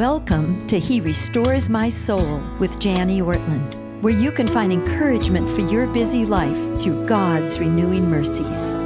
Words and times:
Welcome 0.00 0.66
to 0.68 0.78
He 0.78 1.02
Restores 1.02 1.68
My 1.68 1.90
Soul 1.90 2.42
with 2.58 2.82
Jani 2.82 3.20
Ortlund, 3.20 3.74
where 4.00 4.14
you 4.14 4.30
can 4.30 4.48
find 4.48 4.72
encouragement 4.72 5.50
for 5.50 5.60
your 5.60 5.86
busy 5.88 6.24
life 6.24 6.56
through 6.80 7.06
God's 7.06 7.60
renewing 7.60 8.08
mercies. 8.08 8.78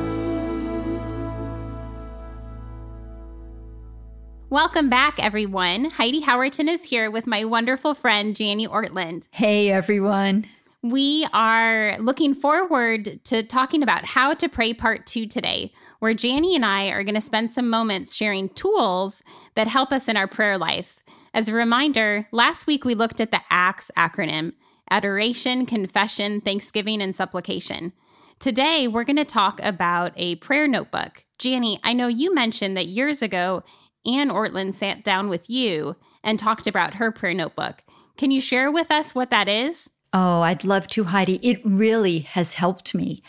Welcome 4.50 4.90
back, 4.90 5.22
everyone. 5.22 5.84
Heidi 5.84 6.20
Howerton 6.20 6.68
is 6.68 6.82
here 6.82 7.12
with 7.12 7.28
my 7.28 7.44
wonderful 7.44 7.94
friend, 7.94 8.36
Jani 8.38 8.66
Ortlund. 8.66 9.28
Hey, 9.30 9.70
everyone. 9.70 10.46
We 10.82 11.28
are 11.32 11.96
looking 12.00 12.34
forward 12.34 13.22
to 13.26 13.44
talking 13.44 13.84
about 13.84 14.04
how 14.04 14.34
to 14.34 14.48
pray 14.48 14.74
part 14.74 15.06
two 15.06 15.26
today, 15.26 15.72
where 16.00 16.10
Jani 16.10 16.56
and 16.56 16.64
I 16.64 16.88
are 16.88 17.04
going 17.04 17.14
to 17.14 17.20
spend 17.20 17.52
some 17.52 17.70
moments 17.70 18.16
sharing 18.16 18.48
tools 18.48 19.22
that 19.54 19.68
help 19.68 19.92
us 19.92 20.08
in 20.08 20.16
our 20.16 20.26
prayer 20.26 20.58
life. 20.58 21.04
As 21.34 21.48
a 21.48 21.52
reminder, 21.52 22.29
last 22.30 22.69
week 22.69 22.84
we 22.84 22.95
looked 22.95 23.20
at 23.20 23.33
the 23.33 23.41
ACTS 23.51 23.91
acronym 23.97 24.52
Adoration, 24.88 25.66
Confession, 25.66 26.41
Thanksgiving, 26.41 27.02
and 27.02 27.16
Supplication. 27.16 27.92
Today, 28.38 28.87
we're 28.87 29.02
going 29.02 29.16
to 29.16 29.25
talk 29.25 29.59
about 29.61 30.12
a 30.15 30.37
prayer 30.37 30.69
notebook. 30.69 31.25
Jani, 31.42 31.80
I 31.83 31.92
know 31.92 32.06
you 32.06 32.33
mentioned 32.33 32.77
that 32.77 32.87
years 32.87 33.20
ago 33.20 33.65
Anne 34.06 34.30
Ortlund 34.30 34.75
sat 34.75 35.02
down 35.02 35.28
with 35.28 35.51
you 35.51 35.97
and 36.23 36.39
talked 36.39 36.69
about 36.69 36.95
her 36.95 37.11
prayer 37.11 37.34
notebook. 37.34 37.83
Can 38.16 38.30
you 38.30 38.41
share 38.41 38.70
with 38.70 38.92
us 38.92 39.12
what 39.12 39.30
that 39.30 39.48
is? 39.48 39.91
Oh, 40.12 40.42
I'd 40.42 40.62
love 40.62 40.87
to, 40.89 41.05
Heidi. 41.05 41.41
It 41.42 41.61
really 41.64 42.20
has 42.20 42.55
helped 42.55 42.95
me. 42.95 43.25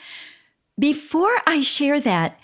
Before 0.77 1.39
I 1.47 1.61
share 1.61 1.99
that, 2.01 2.39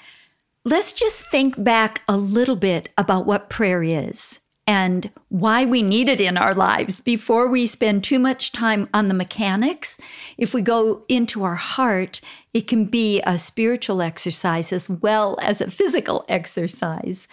let's 0.65 0.91
just 0.91 1.29
think 1.29 1.63
back 1.63 2.01
a 2.07 2.17
little 2.17 2.55
bit 2.55 2.91
about 2.97 3.27
what 3.27 3.51
prayer 3.51 3.83
is 3.83 4.39
and 4.71 5.11
why 5.27 5.65
we 5.65 5.83
need 5.83 6.07
it 6.07 6.21
in 6.21 6.37
our 6.37 6.55
lives 6.55 7.01
before 7.01 7.45
we 7.45 7.67
spend 7.67 8.05
too 8.05 8.17
much 8.17 8.53
time 8.53 8.87
on 8.93 9.09
the 9.09 9.13
mechanics. 9.13 9.99
If 10.37 10.53
we 10.53 10.61
go 10.61 11.03
into 11.09 11.43
our 11.43 11.55
heart, 11.55 12.21
it 12.53 12.69
can 12.69 12.85
be 12.85 13.21
a 13.25 13.37
spiritual 13.37 14.01
exercise 14.01 14.71
as 14.71 14.89
well 14.89 15.37
as 15.41 15.59
a 15.59 15.69
physical 15.69 16.23
exercise. 16.29 17.27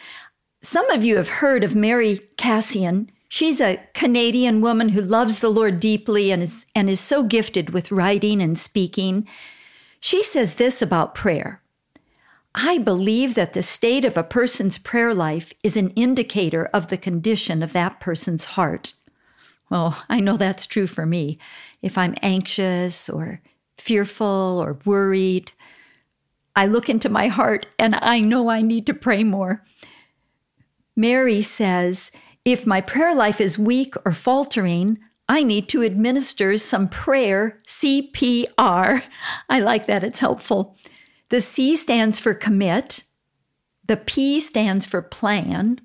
Some 0.63 0.91
of 0.91 1.05
you 1.05 1.17
have 1.17 1.29
heard 1.29 1.63
of 1.63 1.77
Mary 1.77 2.19
Kassian. 2.39 3.07
She's 3.29 3.61
a 3.61 3.87
Canadian 3.95 4.61
woman 4.61 4.89
who 4.89 5.01
loves 5.01 5.39
the 5.39 5.49
Lord 5.49 5.79
deeply 5.79 6.33
and 6.33 6.43
is, 6.43 6.67
and 6.75 6.91
is 6.91 6.99
so 6.99 7.23
gifted 7.23 7.71
with 7.71 7.93
writing 7.93 8.43
and 8.43 8.59
speaking. 8.59 9.29
She 10.01 10.25
says 10.25 10.57
this 10.57 10.83
about 10.83 11.15
prayer 11.15 11.63
I 12.55 12.79
believe 12.79 13.35
that 13.35 13.53
the 13.53 13.63
state 13.63 14.05
of 14.05 14.17
a 14.17 14.23
person's 14.23 14.79
prayer 14.79 15.15
life 15.15 15.53
is 15.63 15.77
an 15.77 15.91
indicator 15.91 16.67
of 16.67 16.89
the 16.89 16.97
condition 16.97 17.63
of 17.63 17.73
that 17.73 18.01
person's 18.01 18.47
heart. 18.47 18.95
Well, 19.71 20.03
I 20.09 20.21
know 20.21 20.37
that's 20.37 20.67
true 20.67 20.87
for 20.87 21.05
me. 21.05 21.39
If 21.83 21.99
I'm 21.99 22.15
anxious 22.23 23.09
or 23.09 23.43
fearful 23.77 24.61
or 24.63 24.79
worried, 24.85 25.53
I 26.57 26.67
look 26.67 26.89
into 26.89 27.09
my 27.09 27.29
heart 27.29 27.67
and 27.79 27.95
I 27.97 28.21
know 28.21 28.49
I 28.49 28.63
need 28.63 28.87
to 28.87 28.95
pray 28.95 29.23
more. 29.23 29.65
Mary 30.97 31.43
says, 31.43 32.11
if 32.45 32.67
my 32.67 32.81
prayer 32.81 33.15
life 33.15 33.41
is 33.41 33.59
weak 33.59 33.95
or 34.05 34.13
faltering, 34.13 34.99
I 35.29 35.43
need 35.43 35.69
to 35.69 35.83
administer 35.83 36.57
some 36.57 36.89
prayer 36.89 37.59
CPR. 37.69 39.03
I 39.49 39.61
like 39.61 39.87
that, 39.87 40.03
it's 40.03 40.19
helpful. 40.19 40.77
The 41.31 41.41
C 41.41 41.77
stands 41.77 42.19
for 42.19 42.33
commit, 42.35 43.05
the 43.87 43.97
P 43.97 44.41
stands 44.41 44.87
for 44.87 45.03
plan, 45.03 45.81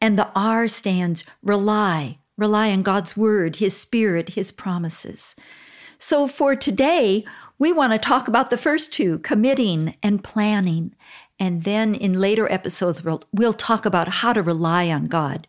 and 0.00 0.18
the 0.18 0.30
R 0.34 0.68
stands 0.68 1.24
rely. 1.42 2.18
Rely 2.36 2.70
on 2.70 2.82
God's 2.82 3.16
word, 3.16 3.56
His 3.56 3.76
spirit, 3.76 4.30
His 4.30 4.52
promises. 4.52 5.34
So 5.98 6.28
for 6.28 6.54
today, 6.54 7.24
we 7.58 7.72
want 7.72 7.92
to 7.92 7.98
talk 7.98 8.28
about 8.28 8.50
the 8.50 8.56
first 8.56 8.92
two 8.92 9.18
committing 9.18 9.96
and 10.00 10.22
planning. 10.22 10.94
And 11.40 11.64
then 11.64 11.96
in 11.96 12.20
later 12.20 12.50
episodes, 12.52 13.02
we'll, 13.02 13.24
we'll 13.32 13.52
talk 13.52 13.84
about 13.84 14.08
how 14.08 14.32
to 14.32 14.42
rely 14.42 14.88
on 14.88 15.06
God, 15.06 15.48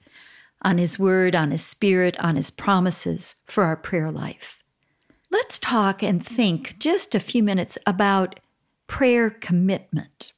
on 0.63 0.79
His 0.79 0.97
Word, 0.97 1.35
on 1.35 1.51
His 1.51 1.63
Spirit, 1.63 2.19
on 2.19 2.35
His 2.35 2.49
promises 2.49 3.35
for 3.45 3.63
our 3.65 3.75
prayer 3.75 4.09
life. 4.09 4.63
Let's 5.29 5.59
talk 5.59 6.01
and 6.01 6.25
think 6.25 6.79
just 6.79 7.13
a 7.13 7.19
few 7.19 7.43
minutes 7.43 7.77
about 7.85 8.39
prayer 8.89 9.29
commitment. 9.29 10.33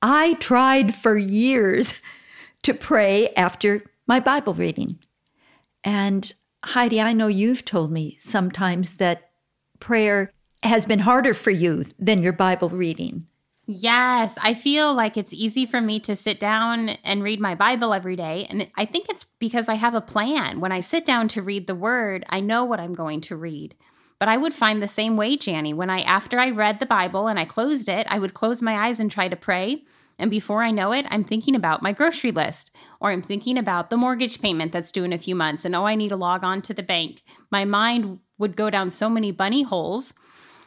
I 0.00 0.34
tried 0.34 0.94
for 0.94 1.16
years 1.16 2.00
to 2.62 2.72
pray 2.72 3.30
after 3.30 3.84
my 4.06 4.20
Bible 4.20 4.54
reading. 4.54 5.00
And 5.82 6.32
Heidi, 6.62 7.00
I 7.00 7.12
know 7.12 7.26
you've 7.26 7.64
told 7.64 7.90
me 7.90 8.18
sometimes 8.20 8.98
that 8.98 9.30
prayer 9.80 10.30
has 10.62 10.84
been 10.84 11.00
harder 11.00 11.34
for 11.34 11.50
you 11.50 11.86
than 11.98 12.22
your 12.22 12.32
Bible 12.32 12.68
reading. 12.68 13.26
Yes, 13.66 14.38
I 14.42 14.54
feel 14.54 14.94
like 14.94 15.16
it's 15.16 15.32
easy 15.32 15.66
for 15.66 15.80
me 15.80 15.98
to 16.00 16.14
sit 16.14 16.38
down 16.38 16.90
and 17.02 17.24
read 17.24 17.40
my 17.40 17.56
Bible 17.56 17.92
every 17.92 18.14
day. 18.14 18.46
And 18.48 18.70
I 18.76 18.84
think 18.84 19.08
it's 19.08 19.24
because 19.40 19.68
I 19.68 19.74
have 19.74 19.94
a 19.94 20.00
plan. 20.00 20.60
When 20.60 20.70
I 20.70 20.80
sit 20.80 21.04
down 21.04 21.26
to 21.28 21.42
read 21.42 21.66
the 21.66 21.74
word, 21.74 22.24
I 22.28 22.40
know 22.40 22.64
what 22.64 22.78
I'm 22.78 22.94
going 22.94 23.22
to 23.22 23.36
read. 23.36 23.74
But 24.18 24.28
I 24.28 24.36
would 24.36 24.54
find 24.54 24.82
the 24.82 24.88
same 24.88 25.16
way, 25.16 25.38
Jani. 25.40 25.74
When 25.74 25.90
I, 25.90 26.00
after 26.02 26.40
I 26.40 26.50
read 26.50 26.80
the 26.80 26.86
Bible 26.86 27.28
and 27.28 27.38
I 27.38 27.44
closed 27.44 27.88
it, 27.88 28.06
I 28.08 28.18
would 28.18 28.34
close 28.34 28.62
my 28.62 28.86
eyes 28.86 28.98
and 28.98 29.10
try 29.10 29.28
to 29.28 29.36
pray. 29.36 29.84
And 30.18 30.30
before 30.30 30.62
I 30.62 30.70
know 30.70 30.92
it, 30.92 31.04
I'm 31.10 31.24
thinking 31.24 31.54
about 31.54 31.82
my 31.82 31.92
grocery 31.92 32.30
list, 32.30 32.70
or 33.00 33.10
I'm 33.10 33.20
thinking 33.20 33.58
about 33.58 33.90
the 33.90 33.98
mortgage 33.98 34.40
payment 34.40 34.72
that's 34.72 34.90
due 34.90 35.04
in 35.04 35.12
a 35.12 35.18
few 35.18 35.34
months, 35.34 35.66
and 35.66 35.76
oh, 35.76 35.84
I 35.84 35.94
need 35.94 36.08
to 36.08 36.16
log 36.16 36.42
on 36.42 36.62
to 36.62 36.72
the 36.72 36.82
bank. 36.82 37.22
My 37.50 37.66
mind 37.66 38.20
would 38.38 38.56
go 38.56 38.70
down 38.70 38.90
so 38.90 39.10
many 39.10 39.30
bunny 39.30 39.62
holes 39.62 40.14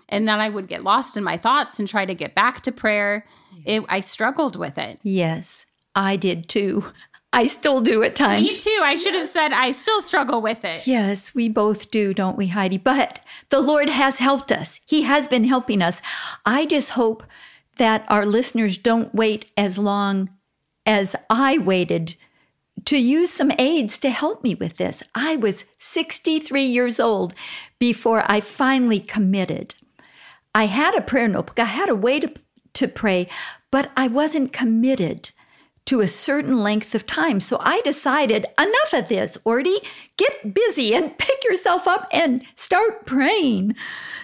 and 0.10 0.28
then 0.28 0.40
I 0.40 0.50
would 0.50 0.68
get 0.68 0.84
lost 0.84 1.16
in 1.18 1.24
my 1.24 1.38
thoughts 1.38 1.80
and 1.80 1.88
try 1.88 2.06
to 2.06 2.16
get 2.16 2.36
back 2.36 2.62
to 2.62 2.72
prayer. 2.72 3.26
It, 3.66 3.84
I 3.90 4.02
struggled 4.02 4.56
with 4.56 4.78
it. 4.78 5.00
Yes, 5.04 5.66
I 5.96 6.16
did 6.16 6.50
too. 6.50 6.84
I 7.32 7.46
still 7.46 7.82
do 7.82 8.02
at 8.04 8.16
times. 8.16 8.52
Me 8.52 8.58
too. 8.58 8.82
I 8.84 8.96
should 8.96 9.14
have 9.14 9.28
said 9.28 9.54
I 9.54 9.72
still 9.72 10.02
struggle 10.02 10.42
with 10.42 10.66
it. 10.66 10.88
Yes, 10.88 11.36
we 11.36 11.48
both 11.48 11.92
do, 11.92 12.14
don't 12.14 12.38
we, 12.38 12.48
Heidi? 12.48 12.78
But 12.78 13.24
the 13.50 13.62
Lord 13.62 13.90
has 13.90 14.18
helped 14.18 14.52
us. 14.52 14.80
He 14.86 15.04
has 15.04 15.28
been 15.28 15.44
helping 15.44 15.82
us. 15.82 16.02
I 16.46 16.66
just 16.66 16.92
hope 16.92 17.24
that 17.78 18.04
our 18.10 18.26
listeners 18.26 18.78
don't 18.78 19.14
wait 19.14 19.52
as 19.56 19.78
long 19.78 20.30
as 20.86 21.16
I 21.30 21.58
waited 21.58 22.16
to 22.86 22.98
use 22.98 23.32
some 23.32 23.52
aids 23.60 24.00
to 24.00 24.10
help 24.10 24.44
me 24.44 24.56
with 24.56 24.78
this. 24.78 25.04
I 25.14 25.36
was 25.36 25.66
63 25.78 26.64
years 26.64 27.00
old 27.00 27.34
before 27.78 28.24
I 28.28 28.40
finally 28.40 29.00
committed. 29.00 29.76
I 30.56 30.66
had 30.66 30.96
a 30.96 31.02
prayer 31.02 31.28
notebook, 31.28 31.60
I 31.60 31.66
had 31.66 31.90
a 31.90 31.96
way 31.96 32.20
to, 32.20 32.34
to 32.74 32.88
pray, 32.88 33.28
but 33.70 33.92
I 33.96 34.08
wasn't 34.08 34.52
committed 34.52 35.32
to 35.90 36.02
a 36.02 36.08
certain 36.08 36.60
length 36.60 36.94
of 36.94 37.08
time. 37.08 37.40
So 37.40 37.58
I 37.62 37.82
decided 37.82 38.46
enough 38.60 38.94
of 38.94 39.10
this, 39.10 39.40
Orty. 39.44 39.76
Get 40.18 40.54
busy 40.54 40.94
and 40.94 41.18
pick 41.18 41.44
yourself 41.44 41.88
up 41.88 42.08
and 42.12 42.44
start 42.56 43.08
praying. 43.08 43.76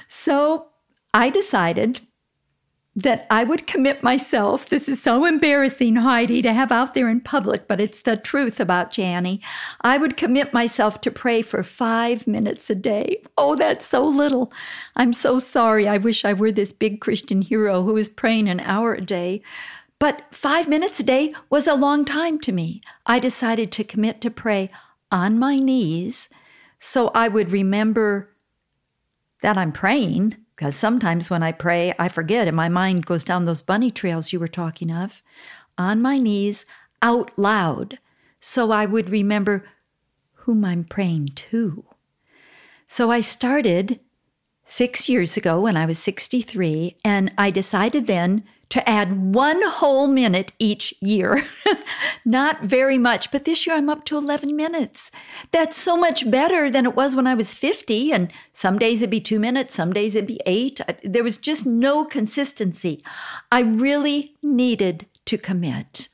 So 0.08 0.68
I 1.12 1.32
decided 1.32 2.02
that 2.96 3.26
I 3.32 3.46
would 3.46 3.66
commit 3.66 4.04
myself. 4.04 4.70
This 4.70 4.88
is 4.88 5.02
so 5.02 5.26
embarrassing, 5.26 5.96
Heidi, 5.96 6.44
to 6.44 6.54
have 6.54 6.72
out 6.72 6.94
there 6.94 7.10
in 7.10 7.20
public, 7.20 7.68
but 7.68 7.82
it's 7.82 8.04
the 8.04 8.16
truth 8.16 8.60
about 8.60 8.96
Jani. 8.96 9.42
I 9.82 9.98
would 9.98 10.18
commit 10.18 10.54
myself 10.54 11.02
to 11.02 11.10
pray 11.10 11.42
for 11.42 11.64
five 11.64 12.28
minutes 12.28 12.70
a 12.70 12.76
day. 12.76 13.24
Oh, 13.40 13.56
that's 13.56 13.88
so 13.88 14.06
little. 14.08 14.54
I'm 14.96 15.14
so 15.14 15.40
sorry. 15.40 15.88
I 15.88 15.98
wish 15.98 16.26
I 16.26 16.34
were 16.34 16.52
this 16.52 16.72
big 16.72 17.02
Christian 17.02 17.42
hero 17.42 17.82
who 17.82 17.94
was 17.94 18.08
praying 18.08 18.50
an 18.50 18.60
hour 18.60 18.94
a 18.94 19.02
day. 19.02 19.42
But 20.06 20.22
five 20.30 20.68
minutes 20.68 21.00
a 21.00 21.04
day 21.04 21.34
was 21.50 21.66
a 21.66 21.74
long 21.74 22.06
time 22.06 22.38
to 22.42 22.52
me. 22.52 22.80
I 23.08 23.18
decided 23.18 23.72
to 23.72 23.84
commit 23.84 24.22
to 24.22 24.30
pray 24.30 24.70
on 25.12 25.40
my 25.40 25.56
knees 25.56 26.30
so 26.78 27.10
I 27.16 27.28
would 27.28 27.52
remember 27.52 28.30
that 29.42 29.58
I'm 29.58 29.72
praying 29.72 30.36
because 30.56 30.76
sometimes 30.76 31.32
when 31.32 31.42
I 31.42 31.52
pray, 31.52 31.92
I 31.98 32.08
forget 32.08 32.48
and 32.48 32.56
my 32.56 32.70
mind 32.70 33.08
goes 33.08 33.24
down 33.24 33.46
those 33.46 33.64
bunny 33.64 33.90
trails 33.90 34.32
you 34.32 34.40
were 34.40 34.48
talking 34.48 34.92
of, 34.92 35.24
on 35.76 36.04
my 36.04 36.20
knees 36.20 36.68
out 37.02 37.36
loud, 37.36 37.98
so 38.40 38.70
I 38.70 38.86
would 38.86 39.10
remember 39.10 39.68
whom 40.34 40.64
I'm 40.64 40.84
praying 40.84 41.30
to. 41.50 41.84
So 42.86 43.10
I 43.10 43.22
started 43.22 44.02
six 44.66 45.08
years 45.08 45.38
ago 45.38 45.62
when 45.62 45.78
I 45.78 45.86
was 45.86 46.00
63, 46.00 46.96
and 47.06 47.32
I 47.38 47.52
decided 47.52 48.08
then 48.08 48.44
to 48.70 48.90
add 48.90 49.34
one 49.34 49.62
whole 49.64 50.08
minute 50.08 50.52
each 50.60 50.94
year. 51.00 51.46
Not 52.26 52.64
very 52.64 52.98
much, 52.98 53.32
but 53.32 53.46
this 53.46 53.66
year 53.66 53.76
I'm 53.76 53.90
up 53.90 54.06
to 54.06 54.18
11 54.18 54.56
minutes. 54.56 55.12
That's 55.52 55.78
so 55.78 55.96
much 55.96 56.30
better 56.30 56.70
than 56.70 56.86
it 56.86 56.96
was 56.96 57.16
when 57.16 57.28
I 57.28 57.36
was 57.36 57.54
50. 57.54 58.12
And 58.12 58.34
some 58.54 58.80
days 58.80 59.02
it'd 59.02 59.12
be 59.12 59.22
two 59.22 59.40
minutes, 59.40 59.76
some 59.76 59.94
days 59.94 60.16
it'd 60.16 60.28
be 60.28 60.42
eight. 60.46 60.82
There 61.04 61.24
was 61.24 61.38
just 61.38 61.66
no 61.66 62.06
consistency. 62.06 63.04
I 63.52 63.62
really 63.62 64.36
needed 64.42 65.06
to 65.26 65.38
commit. 65.38 66.10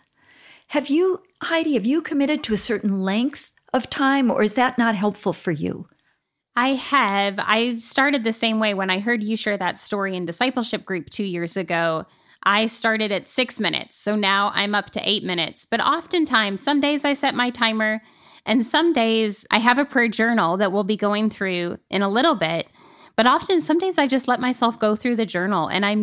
Have 0.67 0.87
you, 0.87 1.23
Heidi, 1.41 1.73
have 1.73 1.85
you 1.85 2.01
committed 2.01 2.43
to 2.43 2.53
a 2.53 2.57
certain 2.57 3.01
length 3.01 3.51
of 3.73 3.89
time, 3.89 4.29
or 4.29 4.43
is 4.43 4.53
that 4.55 4.77
not 4.77 4.95
helpful 4.95 5.33
for 5.33 5.51
you? 5.51 5.87
I 6.55 6.69
have. 6.69 7.35
I 7.37 7.75
started 7.75 8.23
the 8.23 8.33
same 8.33 8.59
way 8.59 8.73
when 8.73 8.89
I 8.89 8.99
heard 8.99 9.23
you 9.23 9.37
share 9.37 9.57
that 9.57 9.79
story 9.79 10.15
in 10.15 10.25
discipleship 10.25 10.85
group 10.85 11.09
two 11.09 11.23
years 11.23 11.55
ago. 11.55 12.05
I 12.43 12.67
started 12.67 13.11
at 13.11 13.29
six 13.29 13.59
minutes. 13.59 13.97
So 13.97 14.15
now 14.15 14.51
I'm 14.53 14.75
up 14.75 14.89
to 14.91 15.09
eight 15.09 15.23
minutes. 15.23 15.65
But 15.65 15.79
oftentimes, 15.79 16.61
some 16.61 16.81
days 16.81 17.05
I 17.05 17.13
set 17.13 17.35
my 17.35 17.51
timer, 17.51 18.01
and 18.45 18.65
some 18.65 18.93
days 18.93 19.45
I 19.51 19.59
have 19.59 19.77
a 19.77 19.85
prayer 19.85 20.07
journal 20.07 20.57
that 20.57 20.71
we'll 20.71 20.83
be 20.83 20.97
going 20.97 21.29
through 21.29 21.77
in 21.89 22.01
a 22.01 22.09
little 22.09 22.35
bit. 22.35 22.67
But 23.15 23.27
often, 23.27 23.61
some 23.61 23.77
days 23.77 23.97
I 23.97 24.07
just 24.07 24.27
let 24.27 24.39
myself 24.39 24.79
go 24.79 24.95
through 24.95 25.17
the 25.17 25.25
journal 25.25 25.67
and 25.67 25.85
I 25.85 25.95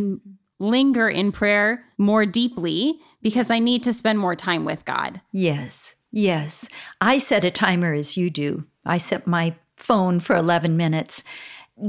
linger 0.61 1.09
in 1.09 1.33
prayer 1.33 1.85
more 1.97 2.27
deeply 2.27 3.01
because 3.23 3.51
I 3.51 3.59
need 3.59 3.83
to 3.85 3.93
spend 3.93 4.19
more 4.19 4.37
time 4.37 4.65
with 4.65 4.85
God. 4.85 5.21
Yes, 5.33 5.97
yes. 6.13 6.69
I 7.01 7.19
set 7.19 7.45
a 7.45 7.51
timer 7.51 7.93
as 7.93 8.17
you 8.17 8.31
do. 8.31 8.67
I 8.85 8.99
set 8.99 9.27
my 9.27 9.57
phone 9.79 10.21
for 10.21 10.37
11 10.37 10.77
minutes 10.77 11.23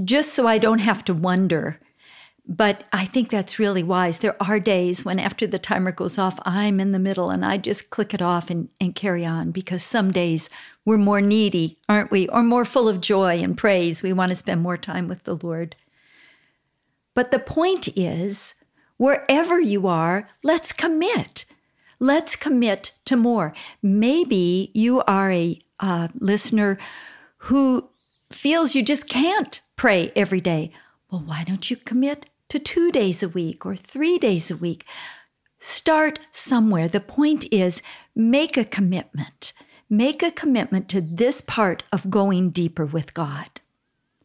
just 0.04 0.34
so 0.34 0.48
I 0.48 0.58
don't 0.58 0.80
have 0.80 1.04
to 1.06 1.14
wonder. 1.14 1.80
But 2.48 2.84
I 2.92 3.06
think 3.06 3.30
that's 3.30 3.60
really 3.60 3.84
wise. 3.84 4.20
There 4.20 4.42
are 4.42 4.60
days 4.60 5.06
when, 5.06 5.20
after 5.20 5.46
the 5.46 5.60
timer 5.60 5.92
goes 5.92 6.18
off, 6.18 6.40
I'm 6.46 6.80
in 6.80 6.92
the 6.94 7.00
middle 7.00 7.30
and 7.30 7.46
I 7.46 7.58
just 7.58 7.92
click 7.92 8.12
it 8.14 8.24
off 8.24 8.50
and, 8.50 8.70
and 8.82 8.96
carry 8.96 9.24
on 9.24 9.52
because 9.52 9.84
some 9.84 10.12
days 10.12 10.50
we're 10.84 10.98
more 10.98 11.22
needy, 11.22 11.78
aren't 11.88 12.10
we? 12.10 12.28
Or 12.30 12.42
more 12.42 12.66
full 12.66 12.90
of 12.90 13.02
joy 13.02 13.40
and 13.40 13.56
praise. 13.56 14.02
We 14.02 14.14
want 14.14 14.32
to 14.32 14.36
spend 14.36 14.62
more 14.62 14.78
time 14.78 15.08
with 15.08 15.24
the 15.24 15.36
Lord. 15.36 15.76
But 17.14 17.30
the 17.30 17.38
point 17.38 17.88
is, 17.96 18.56
wherever 18.98 19.60
you 19.60 19.86
are, 19.86 20.28
let's 20.44 20.74
commit. 20.74 21.46
Let's 22.00 22.36
commit 22.36 22.94
to 23.06 23.16
more. 23.16 23.54
Maybe 23.84 24.72
you 24.74 25.02
are 25.02 25.32
a 25.32 25.60
uh, 25.80 26.08
listener 26.16 26.80
who 27.44 27.90
feels 28.32 28.76
you 28.76 28.84
just 28.84 29.08
can't 29.08 29.62
pray 29.76 30.12
every 30.16 30.42
day. 30.42 30.72
Well, 31.10 31.24
why 31.26 31.44
don't 31.44 31.70
you 31.70 31.78
commit 31.78 32.30
to 32.50 32.60
two 32.60 32.92
days 32.92 33.24
a 33.24 33.30
week 33.30 33.66
or 33.66 33.76
three 33.76 34.18
days 34.18 34.52
a 34.52 34.58
week? 34.58 34.86
Start 35.60 36.20
somewhere. 36.32 36.88
The 36.88 37.00
point 37.00 37.46
is 37.52 37.82
make 38.16 38.58
a 38.58 38.66
commitment. 38.66 39.54
Make 39.90 40.22
a 40.22 40.32
commitment 40.32 40.88
to 40.90 41.02
this 41.02 41.42
part 41.42 41.84
of 41.92 42.10
going 42.10 42.52
deeper 42.52 42.86
with 42.86 43.14
God. 43.14 43.62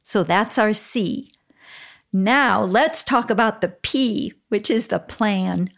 So 0.02 0.22
that's 0.22 0.58
our 0.58 0.74
C. 0.74 1.32
Now 2.12 2.62
let's 2.62 3.02
talk 3.02 3.30
about 3.30 3.60
the 3.60 3.68
P, 3.68 4.34
which 4.48 4.70
is 4.70 4.88
the 4.88 4.98
plan. 4.98 5.70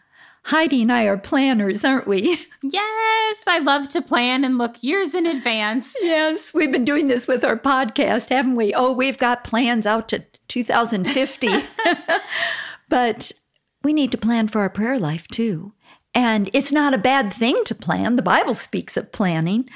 Heidi 0.47 0.83
and 0.83 0.93
I 0.93 1.03
are 1.03 1.17
planners, 1.17 1.83
aren't 1.83 2.07
we? 2.07 2.39
Yes, 2.63 3.43
I 3.47 3.59
love 3.59 3.87
to 3.89 4.01
plan 4.01 4.43
and 4.43 4.57
look 4.57 4.81
years 4.81 5.13
in 5.13 5.25
advance. 5.25 5.95
yes, 6.01 6.53
we've 6.53 6.71
been 6.71 6.83
doing 6.83 7.07
this 7.07 7.27
with 7.27 7.45
our 7.45 7.57
podcast, 7.57 8.29
haven't 8.29 8.55
we? 8.55 8.73
Oh, 8.73 8.91
we've 8.91 9.17
got 9.17 9.43
plans 9.43 9.85
out 9.85 10.09
to 10.09 10.25
2050. 10.47 11.49
but 12.89 13.31
we 13.83 13.93
need 13.93 14.11
to 14.11 14.17
plan 14.17 14.47
for 14.47 14.61
our 14.61 14.69
prayer 14.69 14.99
life 14.99 15.27
too. 15.27 15.73
And 16.13 16.49
it's 16.51 16.71
not 16.71 16.93
a 16.93 16.97
bad 16.97 17.31
thing 17.31 17.63
to 17.65 17.75
plan. 17.75 18.15
The 18.15 18.21
Bible 18.21 18.55
speaks 18.55 18.97
of 18.97 19.11
planning. 19.11 19.69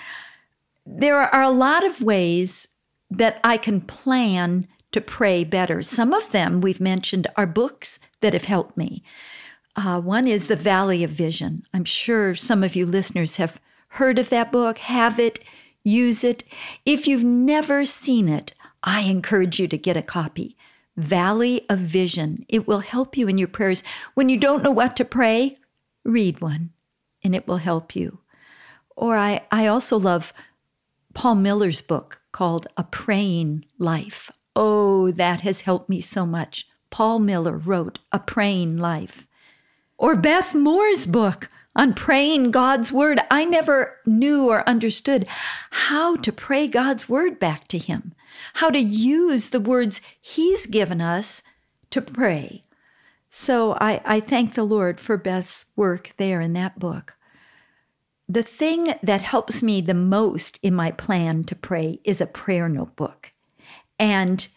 There 0.86 1.20
are 1.20 1.44
a 1.44 1.52
lot 1.52 1.86
of 1.86 2.02
ways 2.02 2.70
that 3.10 3.40
I 3.44 3.58
can 3.58 3.82
plan 3.82 4.68
to 4.92 5.02
pray 5.02 5.44
better. 5.44 5.82
Some 5.82 6.14
of 6.14 6.32
them 6.32 6.62
we've 6.62 6.82
mentioned 6.82 7.28
are 7.36 7.46
books 7.46 8.00
that 8.22 8.34
have 8.34 8.46
helped 8.46 8.76
me. 8.76 9.04
Uh, 9.76 10.02
one 10.02 10.28
is 10.28 10.48
The 10.48 10.56
Valley 10.56 11.04
of 11.04 11.12
Vision. 11.12 11.66
I'm 11.74 11.86
sure 11.86 12.36
some 12.36 12.64
of 12.64 12.76
you 12.76 12.86
listeners 12.86 13.38
have 13.38 13.60
heard 13.90 14.20
of 14.20 14.30
that 14.30 14.52
book, 14.52 14.80
have 14.80 15.20
it, 15.20 15.40
use 15.84 16.24
it. 16.24 16.44
If 16.86 17.08
you've 17.08 17.24
never 17.24 17.86
seen 17.86 18.28
it, 18.28 18.54
I 18.84 19.02
encourage 19.02 19.60
you 19.60 19.68
to 19.68 19.78
get 19.78 19.98
a 19.98 20.02
copy. 20.02 20.56
Valley 20.98 21.66
of 21.70 21.80
Vision. 21.80 22.46
It 22.50 22.68
will 22.68 22.80
help 22.80 23.18
you 23.18 23.28
in 23.28 23.38
your 23.38 23.48
prayers. 23.48 23.84
When 24.14 24.30
you 24.30 24.38
don't 24.38 24.64
know 24.64 24.72
what 24.72 24.98
to 24.98 25.06
pray, 25.06 25.56
read 26.04 26.42
one 26.42 26.72
and 27.24 27.36
it 27.36 27.48
will 27.48 27.58
help 27.58 27.96
you. 27.96 28.20
Or 28.96 29.16
I, 29.16 29.42
I 29.52 29.68
also 29.68 29.98
love 29.98 30.34
Paul 31.14 31.36
Miller's 31.36 31.82
book 31.82 32.22
called 32.32 32.68
A 32.78 32.84
Praying 32.84 33.66
Life. 33.78 34.32
Oh, 34.56 35.12
that 35.12 35.42
has 35.42 35.62
helped 35.62 35.90
me 35.90 36.02
so 36.02 36.26
much. 36.26 36.68
Paul 36.90 37.20
Miller 37.20 37.58
wrote 37.58 38.00
A 38.12 38.20
Praying 38.20 38.78
Life. 38.78 39.28
Or 40.02 40.16
Beth 40.16 40.56
Moore's 40.56 41.06
book 41.06 41.48
on 41.76 41.94
praying 41.94 42.50
God's 42.50 42.92
word. 42.92 43.20
I 43.30 43.46
never 43.46 44.00
knew 44.04 44.50
or 44.50 44.68
understood 44.68 45.28
how 45.70 46.16
to 46.16 46.32
pray 46.32 46.68
God's 46.68 47.08
word 47.08 47.38
back 47.38 47.68
to 47.68 47.78
Him, 47.78 48.16
how 48.56 48.72
to 48.72 48.80
use 48.80 49.52
the 49.52 49.60
words 49.60 50.02
He's 50.20 50.66
given 50.66 51.02
us 51.02 51.44
to 51.92 52.02
pray. 52.02 52.64
So 53.30 53.74
I, 53.80 54.02
I 54.04 54.20
thank 54.20 54.56
the 54.56 54.64
Lord 54.64 55.00
for 55.00 55.18
Beth's 55.18 55.68
work 55.76 56.14
there 56.18 56.42
in 56.42 56.54
that 56.54 56.80
book. 56.80 57.16
The 58.28 58.42
thing 58.42 58.96
that 59.04 59.22
helps 59.22 59.62
me 59.62 59.82
the 59.82 59.94
most 59.94 60.58
in 60.64 60.74
my 60.74 60.90
plan 60.90 61.44
to 61.44 61.56
pray 61.56 62.00
is 62.04 62.20
a 62.20 62.26
prayer 62.26 62.68
notebook. 62.68 63.34
And 64.00 64.48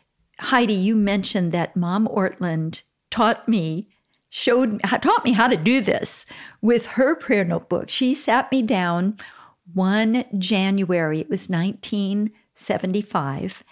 Heidi, 0.41 0.73
you 0.73 0.97
mentioned 0.97 1.53
that 1.53 1.77
Mom 1.77 2.09
Ortlund 2.09 2.81
taught 3.11 3.47
me 3.47 3.91
showed 4.37 4.83
taught 4.83 5.25
me 5.25 5.31
how 5.31 5.47
to 5.47 5.57
do 5.57 5.81
this 5.81 6.27
with 6.61 6.87
her 6.87 7.15
prayer 7.15 7.45
notebook. 7.45 7.89
She 7.89 8.15
sat 8.15 8.51
me 8.51 8.63
down 8.63 9.17
one 9.73 10.25
January, 10.37 11.21
it 11.21 11.31
was 11.31 11.49
1975, 11.49 13.63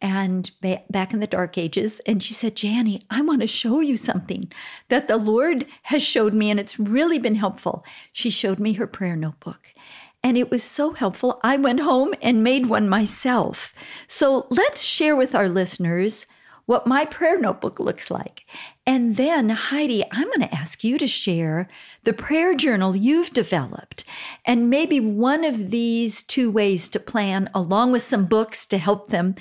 and 0.00 0.50
back 0.90 1.12
in 1.12 1.20
the 1.20 1.28
dark 1.28 1.56
ages, 1.56 2.00
and 2.04 2.20
she 2.20 2.34
said, 2.34 2.60
Jani, 2.60 3.00
I 3.08 3.20
want 3.20 3.42
to 3.42 3.46
show 3.46 3.78
you 3.78 3.96
something 3.96 4.50
that 4.88 5.06
the 5.06 5.18
Lord 5.18 5.66
has 5.84 6.02
showed 6.02 6.34
me, 6.34 6.50
and 6.50 6.58
it's 6.58 6.80
really 6.80 7.20
been 7.20 7.36
helpful. 7.36 7.84
She 8.12 8.28
showed 8.28 8.58
me 8.58 8.72
her 8.72 8.88
prayer 8.88 9.14
notebook. 9.14 9.72
And 10.20 10.36
it 10.36 10.50
was 10.50 10.64
so 10.64 10.94
helpful. 10.94 11.38
I 11.44 11.58
went 11.58 11.78
home 11.78 12.12
and 12.20 12.42
made 12.42 12.66
one 12.66 12.88
myself. 12.88 13.72
So 14.08 14.48
let's 14.50 14.82
share 14.82 15.14
with 15.14 15.36
our 15.36 15.48
listeners 15.48 16.26
what 16.66 16.88
my 16.88 17.04
prayer 17.06 17.38
notebook 17.40 17.78
looks 17.80 18.10
like. 18.10 18.44
And 18.88 19.16
then, 19.16 19.50
Heidi, 19.50 20.02
I'm 20.10 20.28
going 20.28 20.48
to 20.48 20.54
ask 20.54 20.82
you 20.82 20.96
to 20.96 21.06
share 21.06 21.66
the 22.04 22.14
prayer 22.14 22.54
journal 22.54 22.96
you've 22.96 23.34
developed 23.34 24.06
and 24.46 24.70
maybe 24.70 24.98
one 24.98 25.44
of 25.44 25.70
these 25.70 26.22
two 26.22 26.50
ways 26.50 26.88
to 26.88 26.98
plan, 26.98 27.50
along 27.54 27.92
with 27.92 28.00
some 28.00 28.24
books 28.24 28.64
to 28.64 28.78
help 28.78 29.10
them, 29.10 29.34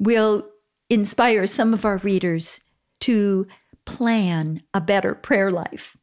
will 0.00 0.48
inspire 0.90 1.46
some 1.46 1.72
of 1.72 1.84
our 1.84 1.98
readers 1.98 2.58
to 2.98 3.46
plan 3.84 4.64
a 4.74 4.80
better 4.80 5.14
prayer 5.14 5.52
life. 5.52 5.96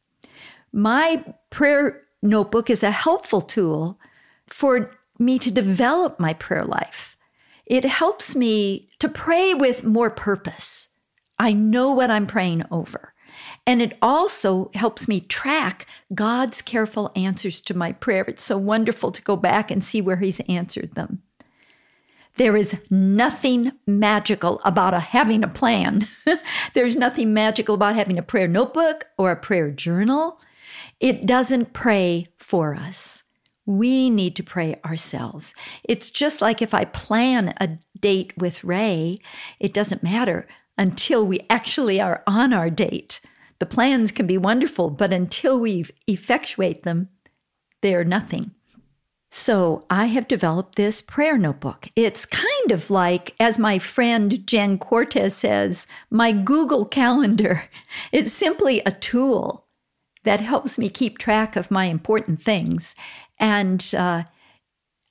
My 0.72 1.22
prayer 1.50 2.04
notebook 2.22 2.70
is 2.70 2.82
a 2.82 2.90
helpful 2.90 3.42
tool 3.42 4.00
for 4.46 4.90
me 5.18 5.38
to 5.40 5.50
develop 5.50 6.18
my 6.18 6.32
prayer 6.32 6.64
life 6.64 7.16
it 7.66 7.84
helps 7.84 8.36
me 8.36 8.88
to 9.00 9.08
pray 9.08 9.52
with 9.52 9.84
more 9.84 10.08
purpose. 10.08 10.85
I 11.38 11.52
know 11.52 11.92
what 11.92 12.10
I'm 12.10 12.26
praying 12.26 12.64
over. 12.70 13.12
And 13.66 13.82
it 13.82 13.98
also 14.00 14.70
helps 14.74 15.08
me 15.08 15.20
track 15.20 15.86
God's 16.14 16.62
careful 16.62 17.10
answers 17.16 17.60
to 17.62 17.74
my 17.74 17.92
prayer. 17.92 18.24
It's 18.28 18.44
so 18.44 18.56
wonderful 18.56 19.12
to 19.12 19.22
go 19.22 19.36
back 19.36 19.70
and 19.70 19.84
see 19.84 20.00
where 20.00 20.16
He's 20.16 20.40
answered 20.40 20.94
them. 20.94 21.22
There 22.36 22.56
is 22.56 22.76
nothing 22.90 23.72
magical 23.86 24.60
about 24.64 24.94
a, 24.94 25.00
having 25.00 25.42
a 25.42 25.48
plan. 25.48 26.06
There's 26.74 26.94
nothing 26.94 27.32
magical 27.32 27.74
about 27.74 27.96
having 27.96 28.18
a 28.18 28.22
prayer 28.22 28.46
notebook 28.48 29.04
or 29.16 29.30
a 29.30 29.36
prayer 29.36 29.70
journal. 29.70 30.38
It 31.00 31.26
doesn't 31.26 31.72
pray 31.72 32.28
for 32.36 32.74
us. 32.74 33.22
We 33.64 34.10
need 34.10 34.36
to 34.36 34.42
pray 34.42 34.78
ourselves. 34.84 35.54
It's 35.82 36.10
just 36.10 36.40
like 36.40 36.62
if 36.62 36.72
I 36.72 36.84
plan 36.84 37.54
a 37.58 37.78
date 37.98 38.32
with 38.36 38.62
Ray, 38.62 39.18
it 39.58 39.72
doesn't 39.72 40.02
matter 40.02 40.46
until 40.78 41.26
we 41.26 41.40
actually 41.48 42.00
are 42.00 42.22
on 42.26 42.52
our 42.52 42.70
date. 42.70 43.20
The 43.58 43.66
plans 43.66 44.12
can 44.12 44.26
be 44.26 44.38
wonderful, 44.38 44.90
but 44.90 45.12
until 45.12 45.58
we 45.58 45.84
effectuate 46.06 46.82
them, 46.82 47.08
they're 47.82 48.04
nothing. 48.04 48.52
So 49.30 49.84
I 49.90 50.06
have 50.06 50.28
developed 50.28 50.76
this 50.76 51.02
prayer 51.02 51.36
notebook. 51.36 51.88
It's 51.96 52.24
kind 52.24 52.70
of 52.70 52.90
like, 52.90 53.34
as 53.40 53.58
my 53.58 53.78
friend 53.78 54.46
Jen 54.46 54.78
Cortez 54.78 55.34
says, 55.34 55.86
my 56.10 56.32
Google 56.32 56.84
Calendar. 56.84 57.64
It's 58.12 58.32
simply 58.32 58.80
a 58.80 58.92
tool 58.92 59.66
that 60.22 60.40
helps 60.40 60.78
me 60.78 60.88
keep 60.88 61.18
track 61.18 61.56
of 61.56 61.70
my 61.70 61.86
important 61.86 62.42
things 62.42 62.94
and 63.38 63.94
uh, 63.96 64.24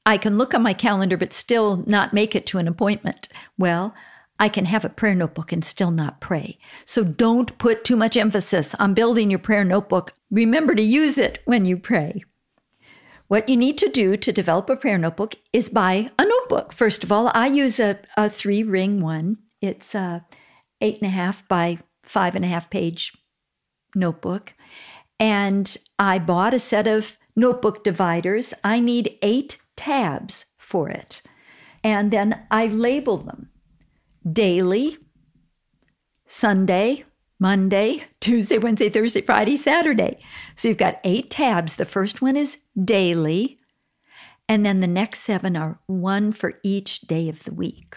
I 0.05 0.17
can 0.17 0.37
look 0.37 0.53
on 0.53 0.61
my 0.61 0.73
calendar 0.73 1.17
but 1.17 1.33
still 1.33 1.83
not 1.87 2.13
make 2.13 2.35
it 2.35 2.45
to 2.47 2.57
an 2.57 2.67
appointment. 2.67 3.27
Well, 3.57 3.93
I 4.39 4.49
can 4.49 4.65
have 4.65 4.83
a 4.83 4.89
prayer 4.89 5.15
notebook 5.15 5.51
and 5.51 5.63
still 5.63 5.91
not 5.91 6.19
pray. 6.19 6.57
So 6.85 7.03
don't 7.03 7.57
put 7.57 7.83
too 7.83 7.95
much 7.95 8.17
emphasis 8.17 8.75
on 8.75 8.93
building 8.93 9.29
your 9.29 9.39
prayer 9.39 9.63
notebook. 9.63 10.11
Remember 10.29 10.75
to 10.75 10.81
use 10.81 11.17
it 11.17 11.41
when 11.45 11.65
you 11.65 11.77
pray. 11.77 12.23
what 13.27 13.49
you 13.49 13.57
need 13.57 13.77
to 13.79 13.89
do 13.89 14.15
to 14.17 14.31
develop 14.31 14.69
a 14.69 14.75
prayer 14.75 14.97
notebook 14.97 15.35
is 15.51 15.69
buy 15.69 16.09
a 16.19 16.25
notebook. 16.25 16.71
First 16.71 17.03
of 17.03 17.11
all, 17.11 17.31
I 17.33 17.47
use 17.47 17.79
a, 17.79 17.99
a 18.17 18.29
three 18.29 18.63
ring 18.63 19.01
one. 19.01 19.37
It's 19.61 19.95
a 19.95 20.25
eight 20.81 20.99
and 21.01 21.07
a 21.07 21.11
half 21.11 21.47
by 21.47 21.79
five 22.03 22.35
and 22.35 22.45
a 22.45 22.47
half 22.47 22.69
page 22.69 23.13
notebook. 23.95 24.53
And 25.19 25.75
I 25.97 26.19
bought 26.19 26.53
a 26.53 26.59
set 26.59 26.87
of 26.87 27.17
notebook 27.35 27.83
dividers. 27.83 28.53
I 28.63 28.79
need 28.79 29.17
eight 29.21 29.57
tabs 29.75 30.45
for 30.57 30.89
it. 30.89 31.21
And 31.83 32.11
then 32.11 32.45
I 32.51 32.67
label 32.67 33.17
them 33.17 33.49
daily, 34.31 34.97
Sunday, 36.27 37.03
Monday, 37.39 38.05
Tuesday, 38.21 38.57
Wednesday, 38.57 38.89
Thursday, 38.89 39.21
Friday, 39.21 39.57
Saturday. 39.57 40.19
So 40.55 40.67
you've 40.67 40.77
got 40.77 40.99
eight 41.03 41.29
tabs. 41.29 41.75
The 41.75 41.85
first 41.85 42.21
one 42.21 42.35
is 42.37 42.57
daily, 42.81 43.59
and 44.47 44.65
then 44.65 44.79
the 44.79 44.87
next 44.87 45.21
seven 45.21 45.57
are 45.57 45.79
one 45.85 46.31
for 46.31 46.59
each 46.63 47.01
day 47.01 47.29
of 47.29 47.43
the 47.43 47.53
week. 47.53 47.95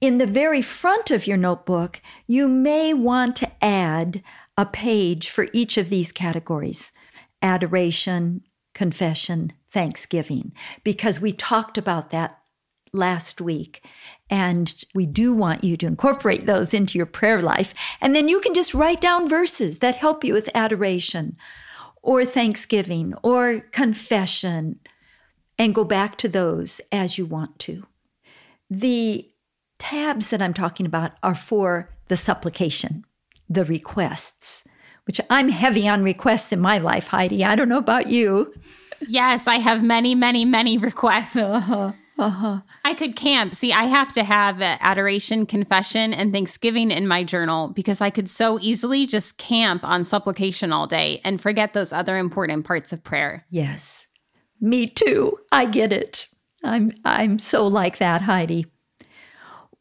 In 0.00 0.16
the 0.16 0.26
very 0.26 0.62
front 0.62 1.10
of 1.10 1.26
your 1.26 1.36
notebook, 1.36 2.00
you 2.26 2.48
may 2.48 2.94
want 2.94 3.36
to 3.36 3.50
add 3.62 4.22
a 4.56 4.64
page 4.64 5.28
for 5.28 5.48
each 5.52 5.76
of 5.76 5.90
these 5.90 6.12
categories 6.12 6.92
adoration, 7.42 8.42
confession, 8.74 9.52
thanksgiving, 9.70 10.52
because 10.84 11.20
we 11.20 11.32
talked 11.32 11.78
about 11.78 12.10
that 12.10 12.40
last 12.92 13.40
week. 13.40 13.84
And 14.30 14.72
we 14.94 15.06
do 15.06 15.34
want 15.34 15.64
you 15.64 15.76
to 15.76 15.86
incorporate 15.86 16.46
those 16.46 16.72
into 16.72 16.96
your 16.96 17.06
prayer 17.06 17.42
life. 17.42 17.74
And 18.00 18.14
then 18.14 18.28
you 18.28 18.40
can 18.40 18.54
just 18.54 18.74
write 18.74 19.00
down 19.00 19.28
verses 19.28 19.80
that 19.80 19.96
help 19.96 20.24
you 20.24 20.32
with 20.32 20.48
adoration 20.54 21.36
or 22.00 22.24
thanksgiving 22.24 23.12
or 23.22 23.60
confession 23.72 24.78
and 25.58 25.74
go 25.74 25.84
back 25.84 26.16
to 26.18 26.28
those 26.28 26.80
as 26.90 27.18
you 27.18 27.26
want 27.26 27.58
to. 27.58 27.86
The 28.70 29.28
tabs 29.78 30.30
that 30.30 30.40
I'm 30.40 30.54
talking 30.54 30.86
about 30.86 31.12
are 31.22 31.34
for 31.34 31.90
the 32.08 32.16
supplication, 32.16 33.04
the 33.48 33.64
requests, 33.64 34.64
which 35.06 35.20
I'm 35.28 35.48
heavy 35.48 35.88
on 35.88 36.04
requests 36.04 36.52
in 36.52 36.60
my 36.60 36.78
life, 36.78 37.08
Heidi. 37.08 37.44
I 37.44 37.56
don't 37.56 37.68
know 37.68 37.78
about 37.78 38.06
you. 38.06 38.48
Yes, 39.08 39.46
I 39.46 39.56
have 39.56 39.82
many, 39.82 40.14
many, 40.14 40.44
many 40.44 40.78
requests. 40.78 41.36
Uh-huh. 41.36 41.92
Uh-huh. 42.20 42.60
I 42.84 42.94
could 42.94 43.16
camp. 43.16 43.54
See, 43.54 43.72
I 43.72 43.84
have 43.84 44.12
to 44.12 44.22
have 44.22 44.60
adoration, 44.60 45.46
confession, 45.46 46.12
and 46.12 46.32
thanksgiving 46.32 46.90
in 46.90 47.08
my 47.08 47.24
journal 47.24 47.68
because 47.68 48.00
I 48.00 48.10
could 48.10 48.28
so 48.28 48.58
easily 48.60 49.06
just 49.06 49.38
camp 49.38 49.84
on 49.84 50.04
supplication 50.04 50.72
all 50.72 50.86
day 50.86 51.20
and 51.24 51.40
forget 51.40 51.72
those 51.72 51.92
other 51.92 52.18
important 52.18 52.66
parts 52.66 52.92
of 52.92 53.02
prayer. 53.02 53.46
Yes. 53.50 54.06
Me 54.60 54.86
too. 54.86 55.38
I 55.50 55.64
get 55.64 55.92
it. 55.92 56.28
I'm 56.62 56.92
I'm 57.04 57.38
so 57.38 57.66
like 57.66 57.98
that, 57.98 58.22
Heidi. 58.22 58.66